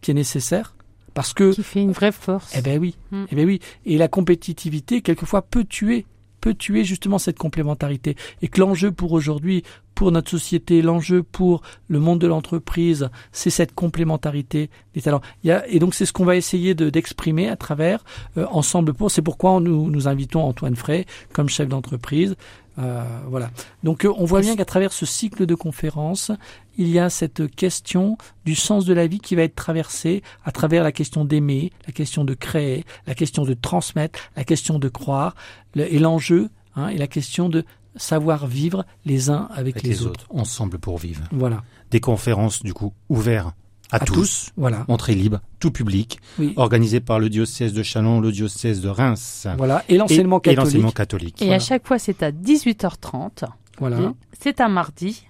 qui 0.01 0.11
est 0.11 0.13
nécessaire 0.13 0.75
parce 1.13 1.33
que 1.33 1.53
qui 1.53 1.63
fait 1.63 1.81
une 1.81 1.91
vraie 1.91 2.11
force. 2.11 2.53
Eh 2.57 2.61
ben 2.61 2.79
oui, 2.79 2.95
mm. 3.11 3.25
eh 3.31 3.35
ben 3.35 3.45
oui, 3.45 3.59
et 3.85 3.97
la 3.97 4.07
compétitivité 4.07 5.01
quelquefois 5.01 5.43
peut 5.43 5.63
tuer 5.63 6.05
peut 6.43 6.53
tuer 6.53 6.83
justement 6.83 7.19
cette 7.19 7.39
complémentarité. 7.39 8.17
Et 8.41 8.49
que 8.49 8.59
l'enjeu 8.59 8.91
pour 8.91 9.13
aujourd'hui, 9.13 9.63
pour 9.95 10.11
notre 10.11 10.29
société, 10.29 10.81
l'enjeu 10.81 11.23
pour 11.23 11.61
le 11.87 11.99
monde 11.99 12.19
de 12.19 12.27
l'entreprise, 12.27 13.09
c'est 13.31 13.49
cette 13.49 13.73
complémentarité 13.73 14.69
des 14.93 15.01
talents. 15.01 15.21
Et 15.43 15.79
donc 15.79 15.93
c'est 15.93 16.05
ce 16.05 16.13
qu'on 16.13 16.25
va 16.25 16.35
essayer 16.35 16.75
de, 16.75 16.89
d'exprimer 16.89 17.49
à 17.49 17.55
travers 17.55 18.03
euh, 18.37 18.45
Ensemble 18.51 18.93
pour. 18.93 19.11
C'est 19.11 19.21
pourquoi 19.21 19.59
nous, 19.59 19.89
nous 19.89 20.07
invitons 20.07 20.43
Antoine 20.43 20.75
Frey 20.75 21.05
comme 21.31 21.49
chef 21.49 21.67
d'entreprise, 21.67 22.35
euh, 22.79 23.03
voilà. 23.27 23.51
Donc 23.83 24.05
euh, 24.05 24.13
on 24.17 24.25
voit 24.25 24.41
bien 24.41 24.55
qu'à 24.55 24.65
travers 24.65 24.93
ce 24.93 25.05
cycle 25.05 25.45
de 25.45 25.55
conférences, 25.55 26.31
il 26.77 26.89
y 26.89 26.97
a 26.97 27.09
cette 27.09 27.53
question 27.55 28.17
du 28.45 28.55
sens 28.55 28.85
de 28.85 28.93
la 28.93 29.05
vie 29.05 29.19
qui 29.19 29.35
va 29.35 29.43
être 29.43 29.55
traversée 29.55 30.23
à 30.43 30.51
travers 30.51 30.83
la 30.83 30.91
question 30.91 31.23
d'aimer, 31.23 31.71
la 31.85 31.93
question 31.93 32.23
de 32.23 32.33
créer, 32.33 32.83
la 33.05 33.13
question 33.13 33.43
de 33.43 33.53
transmettre, 33.53 34.19
la 34.35 34.43
question 34.43 34.79
de 34.79 34.89
croire, 34.89 35.35
et 35.75 35.99
l'enjeu, 35.99 36.49
hein, 36.75 36.87
et 36.87 36.97
la 36.97 37.07
question 37.07 37.47
de 37.47 37.63
savoir 37.95 38.47
vivre 38.47 38.85
les 39.05 39.29
uns 39.29 39.47
avec, 39.53 39.83
les, 39.83 40.05
autres. 40.05 40.25
Ensemble 40.29 40.79
pour 40.79 40.97
vivre. 40.97 41.23
Voilà. 41.31 41.63
Des 41.91 41.99
conférences 41.99 42.63
du 42.63 42.73
coup 42.73 42.93
ouvertes 43.09 43.55
à, 43.91 43.99
tous, 43.99 44.49
voilà. 44.57 44.85
entrée 44.87 45.13
libre, 45.13 45.39
tout 45.59 45.69
public, 45.69 46.19
organisé 46.55 46.99
par 46.99 47.19
le 47.19 47.29
diocèse 47.29 47.73
de 47.73 47.83
Chalon, 47.83 48.21
le 48.21 48.31
diocèse 48.31 48.81
de 48.81 48.89
Reims. 48.89 49.47
Voilà, 49.55 49.83
et 49.87 49.97
l'enseignement 49.97 50.39
catholique. 50.39 50.93
catholique. 50.95 51.41
Et 51.43 51.53
à 51.53 51.59
chaque 51.59 51.85
fois, 51.85 51.99
c'est 51.99 52.23
à 52.23 52.31
18h30. 52.31 53.43
Voilà. 53.77 54.13
C'est 54.39 54.61
un 54.61 54.69
mardi. 54.69 55.25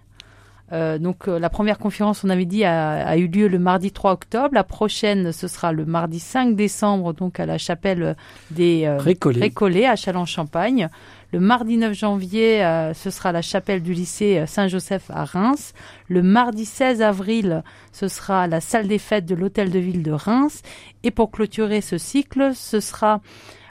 Euh, 0.71 0.97
donc 0.97 1.27
euh, 1.27 1.39
la 1.39 1.49
première 1.49 1.77
conférence, 1.77 2.23
on 2.23 2.29
avait 2.29 2.45
dit, 2.45 2.63
a, 2.63 3.17
eu 3.17 3.27
lieu 3.27 3.47
le 3.47 3.59
mardi 3.59 3.91
3 3.91 4.13
octobre. 4.13 4.49
La 4.53 4.63
prochaine, 4.63 5.31
ce 5.31 5.47
sera 5.47 5.71
le 5.71 5.85
mardi 5.85 6.19
5 6.19 6.55
décembre, 6.55 7.13
donc 7.13 7.39
à 7.39 7.45
la 7.45 7.57
chapelle 7.57 8.15
des 8.49 8.85
euh, 8.85 8.97
Récollets 8.97 9.85
à 9.85 9.95
Châlons-Champagne. 9.95 10.89
Le 11.33 11.39
mardi 11.39 11.77
9 11.77 11.95
janvier, 11.95 12.63
euh, 12.63 12.93
ce 12.93 13.09
sera 13.09 13.31
la 13.31 13.41
chapelle 13.41 13.81
du 13.81 13.93
lycée 13.93 14.37
euh, 14.37 14.45
Saint-Joseph 14.45 15.09
à 15.09 15.25
Reims. 15.25 15.73
Le 16.07 16.21
mardi 16.21 16.63
16 16.63 17.01
avril, 17.01 17.63
ce 17.91 18.07
sera 18.07 18.45
la 18.45 18.61
salle 18.61 18.87
des 18.87 18.99
fêtes 18.99 19.25
de 19.25 19.33
l'hôtel 19.33 19.71
de 19.71 19.79
ville 19.79 20.03
de 20.03 20.11
Reims. 20.11 20.61
Et 21.01 21.09
pour 21.09 21.31
clôturer 21.31 21.81
ce 21.81 21.97
cycle, 21.97 22.51
ce 22.53 22.79
sera 22.79 23.19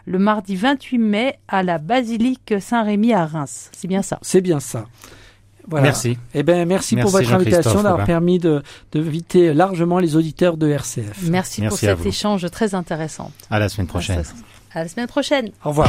le 0.07 0.19
mardi 0.19 0.57
28 0.57 0.99
mai 0.99 1.39
à 1.47 1.63
la 1.63 1.79
basilique 1.79 2.53
Saint-Rémy 2.59 3.13
à 3.13 3.27
Reims. 3.27 3.71
C'est 3.71 3.87
bien 3.87 4.03
ça. 4.03 4.19
C'est 4.23 4.41
bien 4.41 4.59
ça. 4.59 4.87
Voilà. 5.69 5.85
Merci. 5.85 6.19
Eh 6.35 6.43
ben, 6.43 6.67
merci, 6.67 6.97
pour 6.97 7.13
votre 7.13 7.33
invitation, 7.33 7.85
d'avoir 7.85 8.05
permis 8.05 8.41
de, 8.41 8.61
de 8.91 9.51
largement 9.53 10.01
les 10.01 10.17
auditeurs 10.17 10.57
de 10.57 10.69
RCF. 10.69 11.29
Merci, 11.29 11.63
pour 11.63 11.79
cet 11.79 12.05
échange 12.05 12.51
très 12.51 12.75
intéressant. 12.75 13.31
À 13.51 13.61
la 13.61 13.69
semaine 13.69 13.87
prochaine. 13.87 14.25
À 14.75 14.83
la 14.83 14.89
semaine 14.89 15.07
prochaine. 15.07 15.51
Au 15.65 15.69
revoir. 15.69 15.89